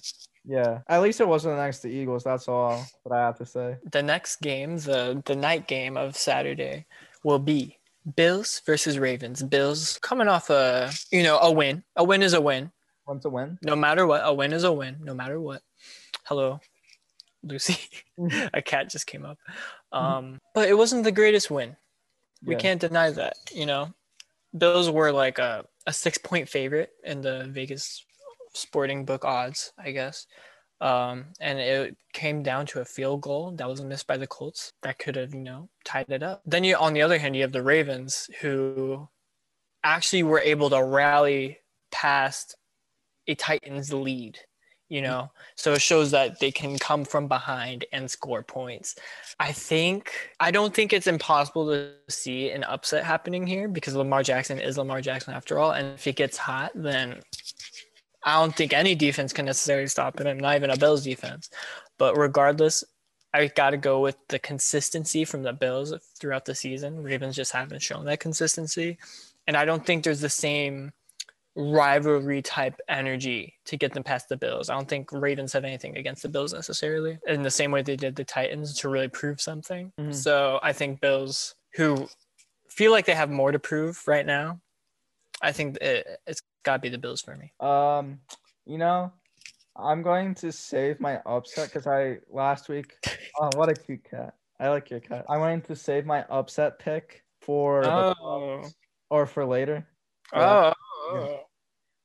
[0.44, 2.22] Yeah, at least it wasn't next to Eagles.
[2.24, 3.78] That's all that I have to say.
[3.92, 6.86] The next game, the the night game of Saturday,
[7.22, 7.78] will be
[8.16, 9.42] Bills versus Ravens.
[9.42, 11.82] Bills coming off a you know a win.
[11.96, 12.70] A win is a win.
[13.06, 13.58] Want a win?
[13.62, 14.96] No matter what, a win is a win.
[15.02, 15.62] No matter what.
[16.24, 16.60] Hello,
[17.44, 17.78] Lucy.
[18.54, 19.38] a cat just came up.
[19.92, 21.76] Um, but it wasn't the greatest win.
[22.44, 22.60] We Yeah.
[22.60, 23.36] can't deny that.
[23.52, 23.94] You know,
[24.56, 28.04] Bills were like a, a six point favorite in the Vegas
[28.54, 30.26] sporting book odds, I guess.
[30.80, 34.72] Um, and it came down to a field goal that was missed by the Colts
[34.82, 36.42] that could have, you know, tied it up.
[36.44, 39.08] Then you, on the other hand, you have the Ravens who
[39.82, 41.58] actually were able to rally
[41.90, 42.56] past
[43.26, 44.38] a Titans lead,
[44.88, 45.04] you mm.
[45.04, 48.96] know, so it shows that they can come from behind and score points.
[49.40, 54.22] I think, I don't think it's impossible to see an upset happening here because Lamar
[54.22, 55.72] Jackson is Lamar Jackson after all.
[55.72, 57.20] And if he gets hot, then
[58.22, 61.50] I don't think any defense can necessarily stop him, not even a Bills defense.
[61.98, 62.84] But regardless,
[63.34, 67.02] I got to go with the consistency from the Bills throughout the season.
[67.02, 68.98] Ravens just haven't shown that consistency.
[69.46, 70.92] And I don't think there's the same
[71.56, 74.68] rivalry type energy to get them past the Bills.
[74.70, 77.96] I don't think Ravens have anything against the Bills necessarily in the same way they
[77.96, 79.92] did the Titans to really prove something.
[79.98, 80.14] Mhm.
[80.14, 82.08] So I think Bills, who
[82.68, 84.60] feel like they have more to prove right now,
[85.42, 87.52] I think it, it's got to be the Bills for me.
[87.60, 88.20] Um,
[88.66, 89.12] you know,
[89.76, 92.94] I'm going to save my upset because I last week.
[93.40, 94.34] Oh, what a cute cat!
[94.60, 95.24] I like your cat.
[95.28, 98.64] I'm going to save my upset pick for Oh.
[99.10, 99.88] Or for later.
[100.32, 100.72] Oh.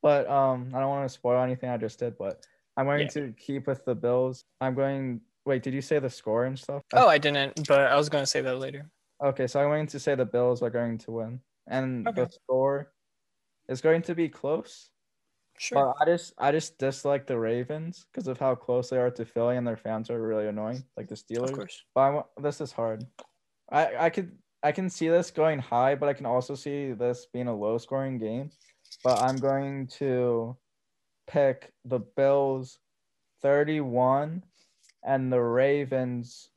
[0.01, 2.17] But um, I don't want to spoil anything I just did.
[2.17, 2.45] But
[2.77, 3.07] I'm going Yeah.
[3.07, 4.45] to keep with the Bills.
[4.61, 5.21] I'm going.
[5.45, 6.83] Wait, did you say the score and stuff?
[6.93, 8.89] Oh, I didn't, but I was going to say that later.
[9.23, 12.23] Okay, so I'm going to say the Bills are going to win, and Okay.
[12.23, 12.93] the score
[13.67, 14.89] is going to be close.
[15.57, 15.93] Sure.
[15.97, 19.25] But I just I just dislike the Ravens because of how close they are to
[19.25, 21.49] Philly, and their fans are really annoying, like the Steelers.
[21.49, 21.83] of course.
[21.95, 23.05] But I, wa- this is hard.
[23.71, 27.25] I I could I can see this going high, but I can also see this
[27.33, 28.51] being a low scoring game.
[29.03, 30.57] But I'm going to
[31.27, 32.79] pick the Bills
[33.41, 34.43] 31
[35.03, 36.49] and the Ravens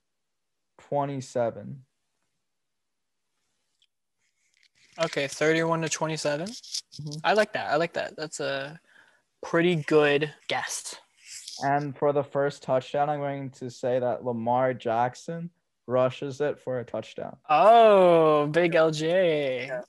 [0.80, 1.84] 27.
[5.05, 6.47] Okay, 31 to 27.
[6.49, 7.20] Mhm.
[7.24, 7.70] I like that.
[7.70, 8.16] I like that.
[8.16, 8.78] That's a
[9.43, 10.97] pretty good guess.
[11.64, 15.51] And for the first touchdown, I'm going to say that Lamar Jackson
[15.86, 17.36] rushes it for a touchdown.
[17.49, 19.62] Oh, big LJ.
[19.62, 19.82] And then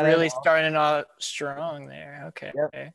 [0.00, 2.24] Really starting out strong there.
[2.28, 2.52] Okay.
[2.54, 2.64] Yep.
[2.66, 2.90] okay.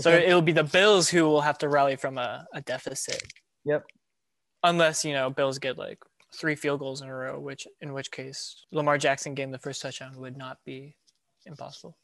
[0.00, 0.26] So Okay.
[0.26, 3.22] it'll be the Bills who will have to rally from a, a deficit.
[3.64, 3.84] Yep.
[4.64, 5.98] Unless, you know, Bills get like
[6.34, 9.82] three field goals in a row, which in which case Lamar Jackson getting the first
[9.82, 10.96] touchdown would not be
[11.44, 11.96] impossible.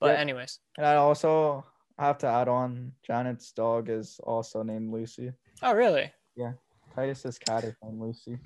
[0.00, 0.18] But Yep.
[0.18, 0.58] anyways.
[0.76, 1.64] And I also
[1.98, 5.32] have to add on Janet's dog is also named Lucy.
[5.62, 6.12] Oh really?
[6.36, 6.52] Yeah.
[6.94, 8.38] Titus's cat is named Lucy.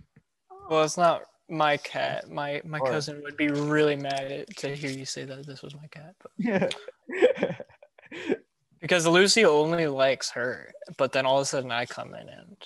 [0.69, 2.31] Well, it's not my cat.
[2.31, 5.63] My my Or- cousin would be really mad at, to hear you say that this
[5.63, 6.15] was my cat.
[6.23, 6.69] But, Yeah.
[8.81, 12.57] because Lucy only likes her, but then all of a sudden I come in and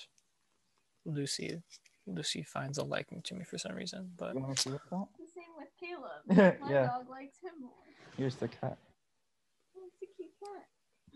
[1.04, 1.62] Lucy
[2.06, 4.12] Lucy finds a liking to me for some reason.
[4.16, 4.80] But you want to see that?
[4.90, 6.60] The same with Caleb.
[6.60, 6.86] My Yeah.
[6.86, 7.70] dog likes him more.
[8.16, 8.76] Here's the cat.
[9.74, 10.66] It's a cute cat.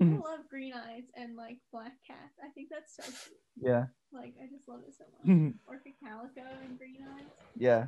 [0.00, 0.16] Mhm.
[0.24, 2.38] I love green eyes and like black cats.
[2.42, 3.38] I think that's so cute.
[3.56, 3.86] Yeah.
[4.12, 5.36] Like I just love it so much.
[5.38, 5.50] yeah.
[5.66, 7.24] Orca calico and green eyes.
[7.56, 7.86] Yeah.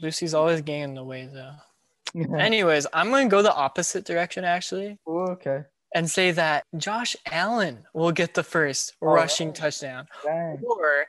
[0.00, 1.52] Lucy's always getting in the way though.
[2.38, 5.62] Anyways, I'm gonna go the opposite direction actually Ooh, okay.
[5.94, 9.54] and say that Josh Allen will get the first Oh, rushing wow.
[9.54, 10.06] touchdown.
[10.24, 10.60] Dang.
[10.64, 11.06] or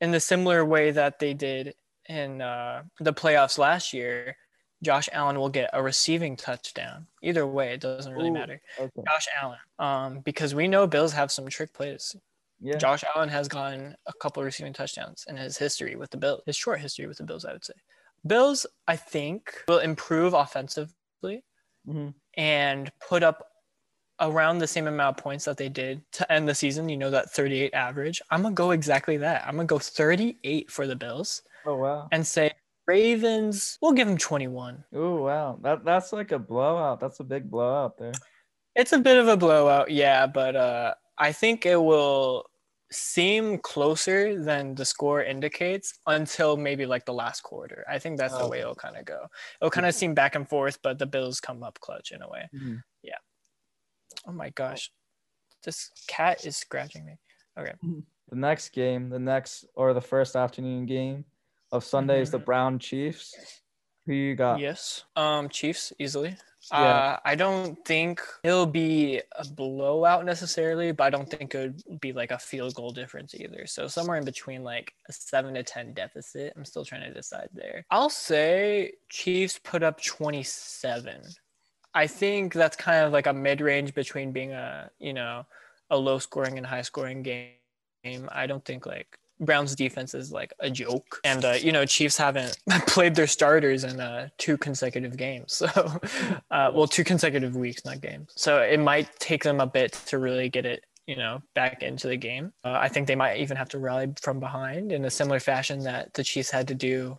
[0.00, 1.74] in the similar way that they did
[2.08, 4.36] in uh, the playoffs last year,
[4.82, 7.06] Josh Allen will get a receiving touchdown.
[7.22, 8.32] Either way, it doesn't really Ooh.
[8.32, 8.60] matter.
[8.78, 9.02] Okay.
[9.06, 12.16] Josh Allen, um, because we know Bills have some trick plays.
[12.62, 12.76] Yeah.
[12.76, 16.56] Josh Allen has gotten a couple receiving touchdowns in his history with the Bills, his
[16.56, 17.74] short history with the Bills, I would say.
[18.26, 21.44] Bills, I think, will improve offensively
[21.88, 22.14] Mhm.
[22.34, 23.48] and put up
[24.20, 26.88] around the same amount of points that they did to end the season.
[26.88, 28.22] You know, that 38 average.
[28.30, 29.44] I'm going to go exactly that.
[29.46, 32.08] I'm going to go 38 for the Bills Oh wow.
[32.12, 32.52] and say
[32.86, 34.84] Ravens, we'll give them 21.
[34.94, 35.58] Oh, wow.
[35.62, 37.00] That that's like a blowout.
[37.00, 38.12] That's a big blowout there.
[38.76, 42.44] It's a bit of a blowout, yeah, but uh, I think it will
[42.92, 47.84] seem closer than the score indicates until maybe like the last quarter.
[47.88, 48.48] I think that's the Oh.
[48.48, 49.26] way it'll kind of go.
[49.60, 52.28] It'll kind of seem back and forth, but the Bills come up clutch in a
[52.28, 52.48] way.
[52.54, 52.82] Mhm.
[54.26, 54.92] Oh my gosh,
[55.64, 57.18] this cat is scratching me.
[57.58, 57.72] Okay.
[58.28, 61.24] The next game, the next or the first afternoon game
[61.72, 62.44] of Sunday is the Mhm.
[62.44, 63.34] Brown Chiefs.
[64.06, 64.60] Who you got?
[64.60, 65.04] Yes.
[65.16, 66.36] Um, Chiefs easily.
[66.70, 66.78] Yeah.
[66.78, 72.00] Uh, I don't think it'll be a blowout necessarily, but I don't think it would
[72.00, 73.66] be like a field goal difference either.
[73.66, 76.52] So somewhere in between like a seven to ten deficit.
[76.56, 77.84] I'm still trying to decide there.
[77.90, 81.22] I'll say Chiefs put up 27.
[81.94, 85.44] I think that's kind of like a mid range between being a you know
[85.90, 88.28] a low scoring and high scoring game.
[88.30, 92.16] I don't think like Browns defense is like a joke, and uh, you know Chiefs
[92.16, 95.66] haven't played their starters in uh, two consecutive games, so
[96.50, 98.32] uh, well two consecutive weeks, not games.
[98.36, 102.06] So it might take them a bit to really get it you know, back into
[102.06, 102.52] the game.
[102.64, 105.80] Uh, I think they might even have to rally from behind in a similar fashion
[105.80, 107.18] that the Chiefs had to do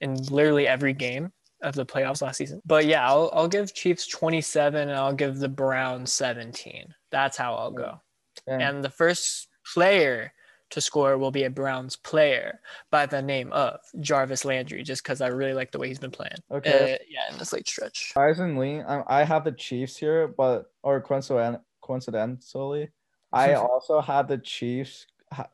[0.00, 1.32] in literally every game
[1.62, 2.60] of the playoffs last season.
[2.66, 6.92] But yeah, I'll, I'll give Chiefs 27 and I'll give the Browns 17.
[7.10, 8.00] That's how I'll go.
[8.46, 8.68] Yeah.
[8.68, 10.32] And the first player
[10.72, 12.60] to score will be a Browns player
[12.90, 16.10] by the name of Jarvis Landry, just because I really like the way he's been
[16.10, 16.36] playing.
[16.50, 16.94] Okay.
[16.94, 18.08] Uh, yeah, in this late stretch.
[18.08, 22.88] Surprisingly, I, I have the Chiefs here, but or coincidentally,
[23.32, 25.06] I also have the Chiefs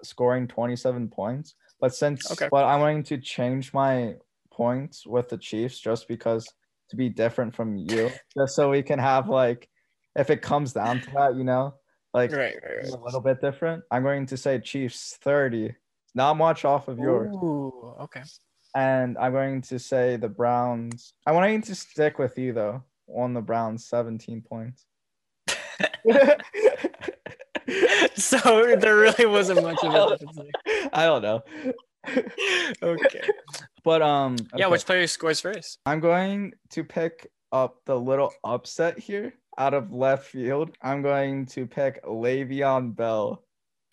[0.03, 1.55] scoring 27 points.
[1.81, 2.49] But since Okay.
[2.51, 4.15] but I'm going to change my
[4.53, 6.53] points with the Chiefs just because
[6.91, 9.69] to be different from you, just so we can have like
[10.17, 11.75] if it comes down to that, you know,
[12.15, 13.85] like Right, right, a little bit different.
[13.91, 15.75] I'm going to say Chiefs 30,
[16.15, 17.05] not much off of right.
[17.05, 17.35] yours.
[17.35, 18.23] Ooh, okay.
[18.75, 21.15] And I'm going to say the Browns.
[21.27, 22.83] I want you to stick with you though
[23.15, 24.85] on the Browns, 17 points.
[28.15, 30.51] so there really wasn't much of a difference.
[30.93, 31.43] I don't know.
[32.83, 33.29] Okay.
[33.85, 35.79] But um Yeah, which player scores first?
[35.87, 40.77] I'm going to pick up the little upset here out of left field.
[40.83, 43.43] I'm going to pick Le'Veon Bell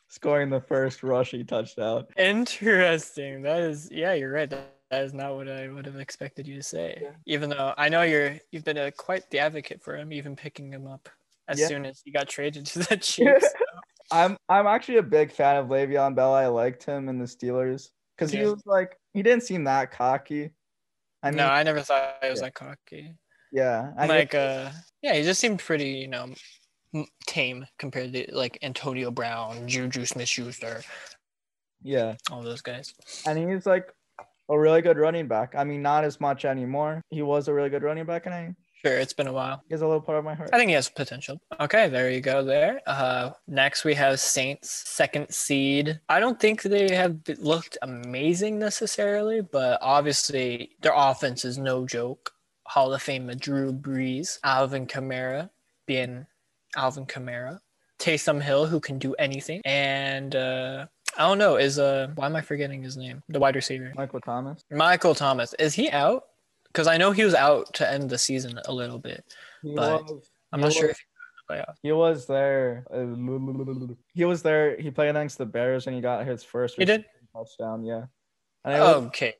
[0.09, 2.05] scoring the first rushing touchdown.
[2.17, 3.41] Interesting.
[3.41, 4.49] That is, yeah, you're right.
[4.49, 6.99] That, is not what I would have expected you to say.
[7.01, 7.09] Yeah.
[7.25, 10.71] Even though I know you're, you've been a, quite the advocate for him, even picking
[10.71, 11.09] him up
[11.49, 11.67] as Yeah.
[11.67, 13.47] soon as he got traded to the Chiefs.
[14.11, 16.33] I'm I'm actually a big fan of Le'Veon Bell.
[16.33, 20.51] I liked him in the Steelers because he was like he didn't seem that cocky.
[21.23, 22.45] I mean, no, I never thought he was Yeah.
[22.45, 23.15] that cocky.
[23.55, 24.69] Yeah, and like, uh,
[25.01, 26.27] yeah, he just seemed pretty, you know,
[27.25, 30.81] tame compared to like Antonio Brown, Juju Smith-Schuster,
[31.81, 32.93] yeah, all those guys.
[33.25, 33.91] and he's like
[34.49, 35.55] a really good running back.
[35.55, 37.01] I mean, not as much anymore.
[37.09, 39.63] He was a really good running back, and I Sure, it's been a while.
[39.67, 40.51] he's a little part of my heart.
[40.53, 41.39] I think he has potential.
[41.59, 42.43] Okay, there you go.
[42.43, 42.81] There.
[42.85, 45.99] Uh, next we have Saints, second seed.
[46.07, 52.31] I don't think they have looked amazing necessarily, but obviously their offense is no joke.
[52.67, 55.49] Hall of Fame Drew Brees, Alvin Kamara,
[55.85, 56.25] being
[56.75, 57.59] Alvin Kamara,
[57.99, 60.85] Taysom Hill, who can do anything, and uh,
[61.17, 61.55] I don't know.
[61.57, 63.21] Is uh, why am I forgetting his name?
[63.29, 64.63] The wide receiver, Michael Thomas.
[64.71, 65.53] Michael Thomas.
[65.59, 66.23] Is he out?
[66.67, 69.23] Because I know he was out to end the season a little bit.
[69.61, 72.85] He But- was I'm not sure if he was he was there.
[74.13, 74.77] He was there.
[74.77, 77.05] He played against the Bears, and he got his first He did?
[77.33, 77.83] touchdown.
[77.85, 78.05] Yeah.
[78.65, 79.35] Was- Okay.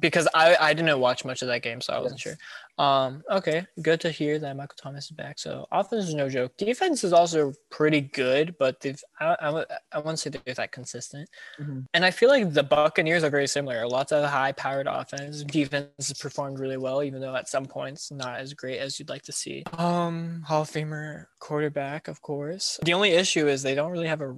[0.00, 2.36] Because I, I didn't watch much of that game, so I wasn't Yes.
[2.78, 2.84] sure.
[2.84, 5.38] Um, okay, good to hear that Michael Thomas is back.
[5.38, 6.56] So offense is no joke.
[6.56, 11.28] Defense is also pretty good, but they've I, I, I wouldn't say they're that consistent.
[11.60, 11.84] Mhm.
[11.92, 13.86] And I feel like the Buccaneers are very similar.
[13.86, 15.44] Lots of high-powered offense.
[15.44, 19.10] Defense has performed really well, even though at some points not as great as you'd
[19.10, 19.62] like to see.
[19.76, 22.80] Um, Hall of Famer quarterback, of course.
[22.82, 24.34] The only issue is they don't really have a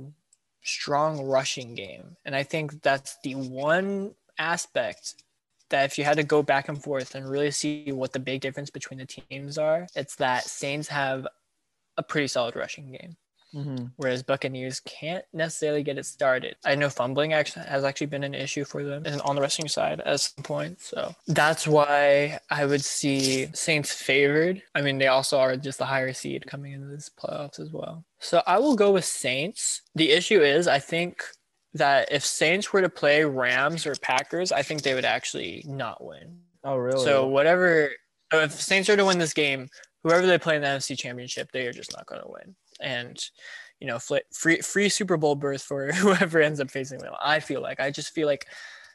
[0.62, 5.22] strong rushing game, and I think that's the one aspect
[5.74, 8.40] that if you had to go back and forth and really see what the big
[8.40, 11.26] difference between the teams are, it's that Saints have
[11.96, 13.16] a pretty solid rushing game,
[13.52, 13.90] Mhm.
[13.96, 16.54] whereas Buccaneers can't necessarily get it started.
[16.64, 19.66] I know fumbling actually has actually been an issue for them and on the rushing
[19.66, 20.80] side at some point.
[20.80, 24.62] So that's why I would see Saints favored.
[24.76, 28.04] I mean, they also are just the higher seed coming into this playoffs as well.
[28.20, 29.82] So I will go with Saints.
[29.96, 31.24] The issue is, I think
[31.74, 36.02] that if Saints were to play Rams or Packers, I think they would actually not
[36.02, 36.38] win.
[36.62, 37.04] Oh, really?
[37.04, 37.90] So whatever,
[38.32, 39.68] so if Saints are to win this game,
[40.02, 42.54] whoever they play in the NFC Championship, they are just not going to win.
[42.80, 43.18] And
[43.80, 43.98] you know,
[44.32, 47.12] free free Super Bowl berth for whoever ends up facing them.
[47.20, 48.46] I feel like I just feel like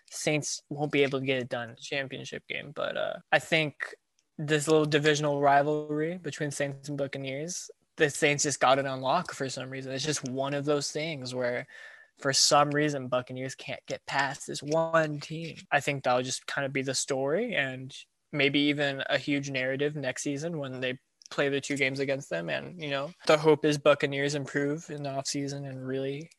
[0.09, 2.71] Saints won't be able to get it done championship game.
[2.73, 3.93] But uh, I think
[4.37, 9.33] this little divisional rivalry between Saints and Buccaneers, the Saints just got it on lock
[9.33, 9.91] for some reason.
[9.91, 11.67] It's just one of those things where
[12.19, 15.57] for some reason Buccaneers can't get past this one team.
[15.71, 17.93] I think that'll just kind of be the story and
[18.31, 20.97] maybe even a huge narrative next season when they
[21.31, 25.03] play the two games against them and you know the hope is Buccaneers improve in
[25.03, 26.29] the offseason and really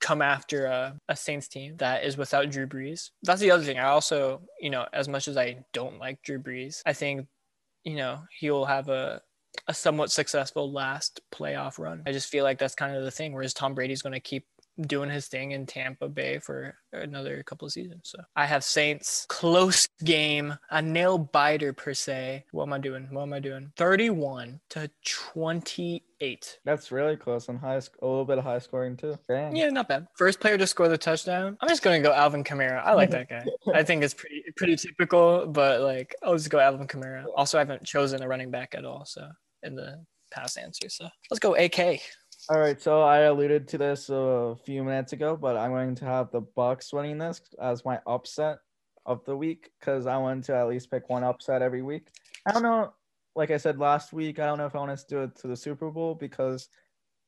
[0.00, 3.10] come after a, a Saints team that is without Drew Brees.
[3.22, 3.78] That's the other thing.
[3.78, 7.26] I also, you know, as much as I don't like Drew Brees, I think,
[7.84, 9.20] you know, he will have a
[9.66, 12.02] a somewhat successful last playoff run.
[12.06, 13.32] I just feel like that's kind of the thing.
[13.32, 14.46] Whereas Tom Brady's going to keep
[14.82, 18.02] doing his thing in Tampa Bay for another couple of seasons.
[18.04, 22.44] So I have Saints close game, a nail biter per se.
[22.52, 23.08] What am I doing?
[23.10, 23.72] What am I doing?
[23.76, 26.58] 31 to 28.
[26.64, 29.18] That's really close and high, sc- a little bit of high scoring too.
[29.28, 29.54] Dang.
[29.56, 30.06] Yeah, not bad.
[30.16, 31.56] First player to score the touchdown.
[31.60, 32.82] I'm just gonna go Alvin Kamara.
[32.84, 33.44] I like that guy.
[33.74, 37.24] I think it's pretty pretty typical, but like I'll just go Alvin Kamara.
[37.36, 39.28] Also, I haven't chosen a running back at all, so
[39.62, 40.88] in the past answer.
[40.88, 42.00] So let's go AK.
[42.48, 46.04] All right, so I alluded to this a few minutes ago, but I'm going to
[46.06, 48.58] have the Bucs winning this as my upset
[49.04, 52.08] of the week because I wanted to at least pick one upset every week.
[52.46, 52.94] I don't know,
[53.36, 55.48] like I said last week, I don't know if I want to do it to
[55.48, 56.68] the Super Bowl because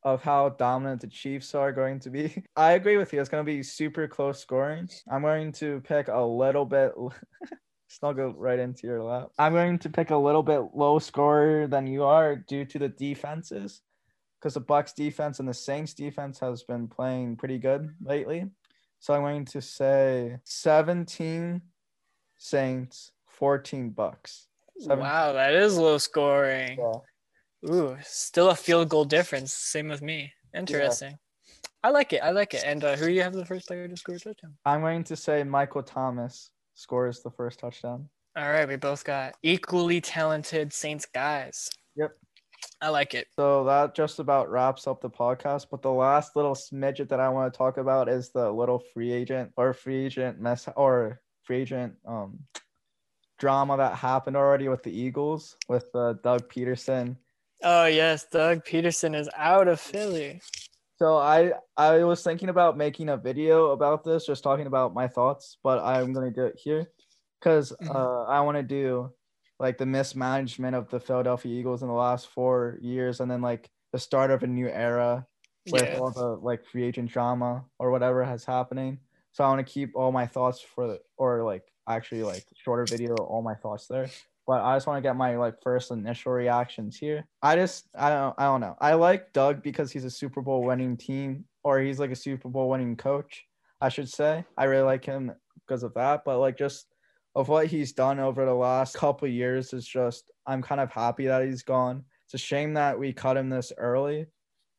[0.03, 2.43] of how dominant the Chiefs are going to be.
[2.57, 3.21] I agree with you.
[3.21, 4.89] It's going to be super close scoring.
[5.11, 6.93] I'm going to pick a little bit.
[7.89, 9.29] Snuggle right into your lap.
[9.39, 12.89] I'm going to pick a little bit low scorer than you are due to the
[12.89, 13.83] defenses
[14.43, 18.47] because the Bucs defense and the Saints defense has been playing pretty good lately.
[18.99, 21.61] So I'm going to say 17
[22.38, 24.47] Saints, 14 Bucs.
[24.80, 26.76] Seven- Wow, that is low scoring.
[26.78, 27.70] Yeah.
[27.72, 29.53] Ooh, still a field goal difference.
[29.53, 30.32] Same with me.
[30.55, 31.16] Interesting.
[31.84, 32.22] I like it.
[32.22, 32.64] I like it.
[32.66, 34.55] And uh, who do you have the first player to score a touchdown?
[34.64, 38.09] I'm going to say Michael Thomas scores the first touchdown.
[38.36, 41.70] All right, we both got equally talented Saints guys.
[41.97, 42.16] Yep.
[42.81, 43.29] I like it.
[43.39, 45.67] So that just about wraps up the podcast.
[45.71, 49.13] But the last little smidget that I want to talk about is the little free
[49.13, 52.41] agent or free agent mess or free agent um
[53.39, 57.17] drama that happened already with the Eagles with uh, Doug Pederson.
[57.63, 60.41] Oh yes, Doug Pederson is out of Philly.
[60.99, 65.09] So I I was thinking about making a video about this, just talking about my
[65.09, 66.91] thoughts, but I'm gonna do it here
[67.41, 67.95] because Mhm.
[67.95, 69.13] uh, I want to do
[69.63, 73.71] like the mismanagement of the Philadelphia Eagles in the last four years, and then like
[73.93, 75.27] the start of a new era
[75.71, 75.99] with Yeah.
[75.99, 78.99] all the like free agent drama or whatever has happening.
[79.33, 82.85] So I want to keep all my thoughts for the or like actually like shorter
[82.85, 84.09] video, all my thoughts there.
[84.47, 87.25] But I just want to get my like first initial reactions here.
[87.41, 88.77] I just I don't I don't know.
[88.81, 92.49] I like Doug because he's a Super Bowl winning team or he's like a Super
[92.49, 93.45] Bowl winning coach,
[93.81, 94.45] I should say.
[94.59, 95.33] I really like him
[95.65, 96.25] because of that.
[96.25, 96.87] But like just
[97.35, 101.26] of what he's done over the last couple years is just I'm kind of happy
[101.26, 102.05] that he's gone.
[102.26, 104.26] It's a shame that we cut him this early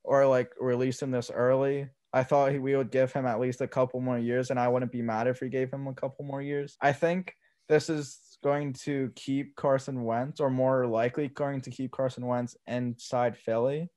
[0.03, 1.87] or like released him this early.
[2.13, 4.91] I thought we would give him at least a couple more years, and I wouldn't
[4.91, 6.77] be mad if we gave him a couple more years.
[6.79, 7.33] I think
[7.67, 12.55] this is going to keep Carson Wentz, or more likely going to keep Carson Wentz
[12.67, 13.89] inside Philly,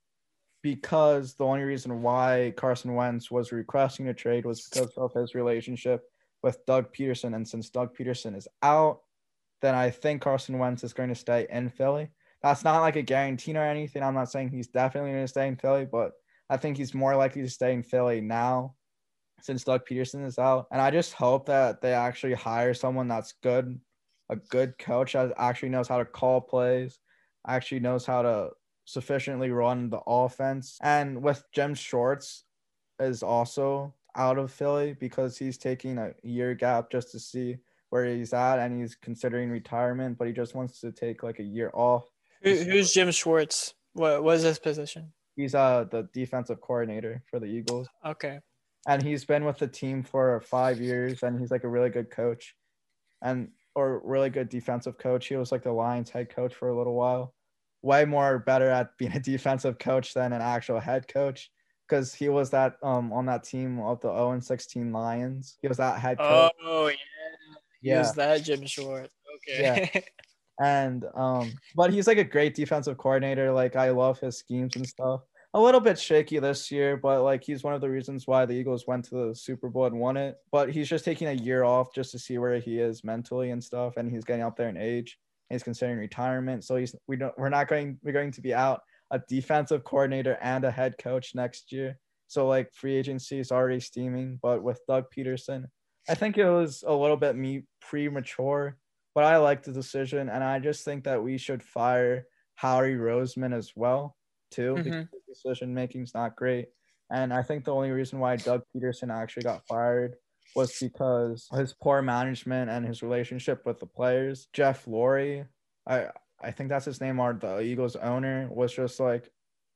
[0.63, 5.35] because the only reason why Carson Wentz was requesting a trade was because of his
[5.35, 6.03] relationship
[6.43, 7.35] with Doug Pederson.
[7.35, 9.01] And since Doug Pederson is out,
[9.63, 12.11] then I think Carson Wentz is going to stay in Philly.
[12.43, 14.03] That's not like a guarantee or anything.
[14.03, 16.13] I'm not saying he's definitely going to stay in Philly, but
[16.49, 18.75] I think he's more likely to stay in Philly now
[19.41, 20.67] since Doug Pederson is out.
[20.71, 23.81] And I just hope that they actually hire someone that's good,
[24.29, 26.99] a good coach that actually knows how to call plays,
[27.47, 28.51] actually knows how to
[28.85, 30.79] sufficiently run the offense.
[30.83, 32.45] And with Jim Schwartz
[33.01, 37.59] is also out of Philly because he's taking a year gap just to see
[37.91, 41.45] where he's at and he's considering retirement, but he just wants to take like a
[41.45, 42.05] year off.
[42.43, 43.75] Who, who's Jim Schwartz?
[43.93, 45.13] What was his position?
[45.37, 47.89] He's uh the defensive coordinator for the Eagles.
[48.05, 48.41] Okay.
[48.89, 52.11] and he's been with the team for five years and he's like a really good
[52.11, 52.55] coach
[53.23, 56.77] and or really good defensive coach he was like the lions head coach for a
[56.77, 57.35] little while
[57.83, 61.51] way more better at being a defensive coach than an actual head coach
[61.89, 65.69] because he was that um on that team of the 0 and 16 lions he
[65.69, 66.97] was that head coach Oh yeah.
[67.83, 67.99] Yeah.
[68.01, 69.15] Use that Jim Schwartz.
[69.37, 69.91] Okay.
[69.95, 70.01] Yeah.
[70.61, 74.87] and um but he's like a great defensive coordinator like i love his schemes and
[74.89, 75.21] stuff
[75.53, 78.55] a little bit shaky this year but like he's one of the reasons why the
[78.55, 81.63] eagles went to the super bowl and won it but he's just taking a year
[81.63, 84.69] off just to see where he is mentally and stuff and he's getting up there
[84.71, 85.19] in age
[85.51, 88.81] he's considering retirement so he's we don't we're not going we're going to be out
[89.11, 93.81] a defensive coordinator and a head coach next year so like free agency is already
[93.81, 95.65] steaming but with doug pederson
[96.09, 98.77] i think it was a little bit me premature
[99.15, 102.27] but I like the decision, and I just think that we should fire
[102.57, 104.15] Howie Roseman as well,
[104.51, 104.85] too, Mhm.
[104.85, 106.69] because the decision making is not great.
[107.11, 110.17] And I think the only reason why Doug Pederson actually got fired
[110.55, 114.49] was because his poor management and his relationship with the players.
[114.53, 115.49] Jeff Lurie,
[115.87, 116.11] I
[116.41, 119.31] I think that's his name, or the Eagles owner, was just like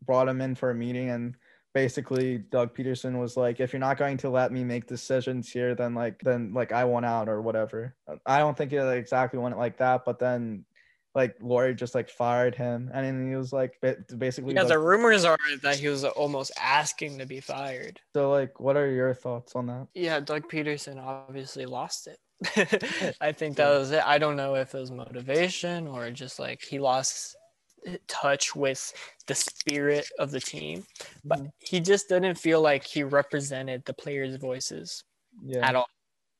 [0.06, 1.36] brought him in for a meeting and
[1.74, 5.74] basically Doug Pederson was like, if you're not going to let me make decisions here,
[5.74, 7.94] then like then like I want out or whatever.
[8.26, 10.64] I don't think it exactly went like that, but then
[11.14, 13.80] like Lurie just like fired him, and then he was like
[14.16, 14.54] basically.
[14.54, 18.00] Yeah, like- the rumors are that he was almost asking to be fired.
[18.14, 19.88] so like, what are your thoughts on that?
[19.94, 22.18] Yeah, Doug Pederson obviously lost it.
[23.20, 24.02] I think that was it.
[24.04, 27.36] I don't know if it was motivation or just like he lost
[28.08, 28.92] touch with
[29.26, 30.84] the spirit of the team,
[31.24, 31.50] but Mhm.
[31.58, 35.04] he just didn't feel like he represented the players' voices
[35.42, 35.68] Yeah.
[35.68, 35.86] at all.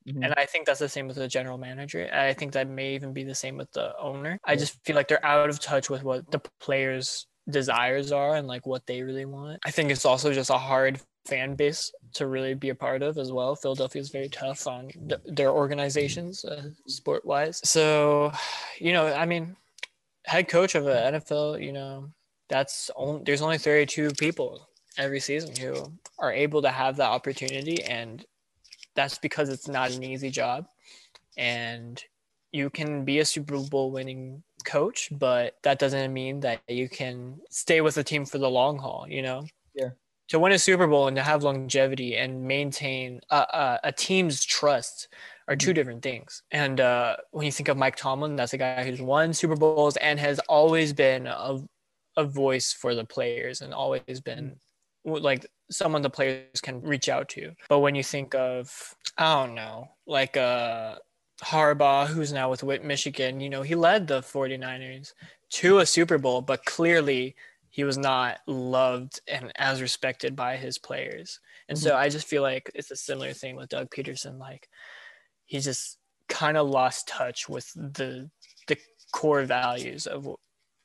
[0.09, 0.25] Mhm.
[0.25, 2.09] And I think that's the same with the general manager.
[2.13, 4.39] I think that may even be the same with the owner.
[4.45, 8.47] I just feel like they're out of touch with what the players desires are and
[8.47, 9.61] like what they really want.
[9.65, 13.19] I think it's also just a hard fan base to really be a part of
[13.19, 13.55] as well.
[13.55, 17.61] Philadelphia is very tough on th- their organizations, uh, sport wise.
[17.69, 18.33] So,
[18.79, 19.57] you know, I mean,
[20.25, 22.11] head coach of the NFL, you know,
[22.49, 24.69] that's only there's only 32 people
[24.99, 28.25] every season who are able to have that opportunity, and
[28.95, 30.67] that's because it's not an easy job.
[31.37, 32.03] And
[32.53, 37.41] you can be a Super Bowl winning coach, but that doesn't mean that you can
[37.51, 39.45] stay with the team for the long haul, you know?
[39.75, 39.91] Yeah.
[40.31, 44.45] To win a Super Bowl and to have longevity and maintain a, a, a team's
[44.45, 45.09] trust
[45.49, 46.43] are two different things.
[46.53, 49.97] And uh, when you think of Mike Tomlin, that's a guy who's won Super Bowls
[49.97, 51.59] and has always been a,
[52.17, 54.57] a voice for the players and always been
[55.05, 57.53] like someone the players can reach out to.
[57.69, 60.97] But when you think of, I don't know, like uh,
[61.43, 65.13] Harbaugh, who's now with Michigan, you know, he led the 49ers
[65.51, 67.35] to a Super Bowl, but clearly
[67.71, 71.39] he was not loved and as respected by his players.
[71.69, 74.39] And so I just feel like it's a similar thing with Doug Pederson.
[74.39, 74.69] Like
[75.47, 75.99] he just
[76.29, 78.29] kind of lost touch with the
[78.67, 78.77] the
[79.13, 80.29] core values of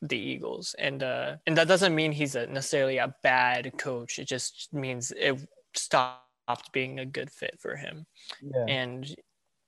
[0.02, 0.76] the Eagles.
[0.78, 4.20] And uh and that doesn't mean he's a, necessarily a bad coach.
[4.20, 5.42] It just means it
[5.76, 8.06] stopped being a good fit for him.
[8.44, 8.66] Yeah.
[8.68, 9.16] And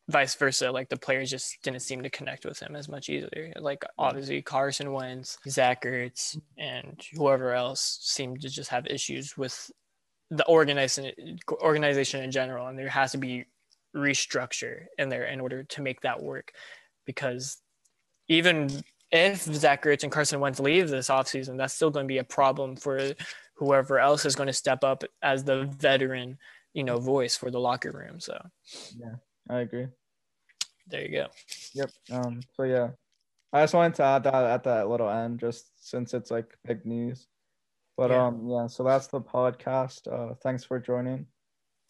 [0.09, 0.71] vice versa.
[0.71, 3.53] Like the players just didn't seem to connect with him as much either.
[3.57, 9.69] Like obviously Carson Wentz, Zach Ertz, and whoever else seemed to just have issues with
[10.29, 11.11] the organization
[11.61, 12.67] organization in general.
[12.67, 13.45] And there has to be
[13.95, 16.51] restructure in there in order to make that work.
[17.05, 17.57] Because
[18.27, 18.69] even
[19.11, 22.23] if Zach Ertz and Carson Wentz leave this offseason, that's still going to be a
[22.23, 23.13] problem for
[23.55, 26.37] whoever else is going to step up as the veteran,
[26.73, 28.19] you know, voice for the locker room.
[28.19, 28.37] So
[29.49, 29.87] I agree.
[30.87, 31.27] there you go.
[31.73, 31.91] Yep.
[32.11, 32.41] Um.
[32.55, 32.89] So yeah,
[33.53, 36.85] I just wanted to add that at that little end, just since it's like big
[36.85, 37.27] news.
[37.97, 38.27] But Yeah.
[38.27, 38.67] um, yeah.
[38.67, 40.07] So that's the podcast.
[40.11, 41.27] Uh, thanks for joining,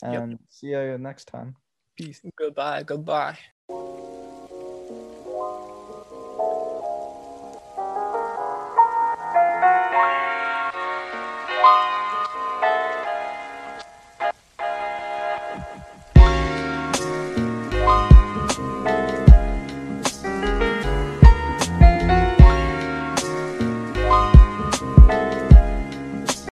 [0.04, 0.22] Yep.
[0.24, 1.56] and see you next time.
[1.96, 2.22] Peace.
[2.38, 2.84] Goodbye.
[2.84, 3.38] Goodbye.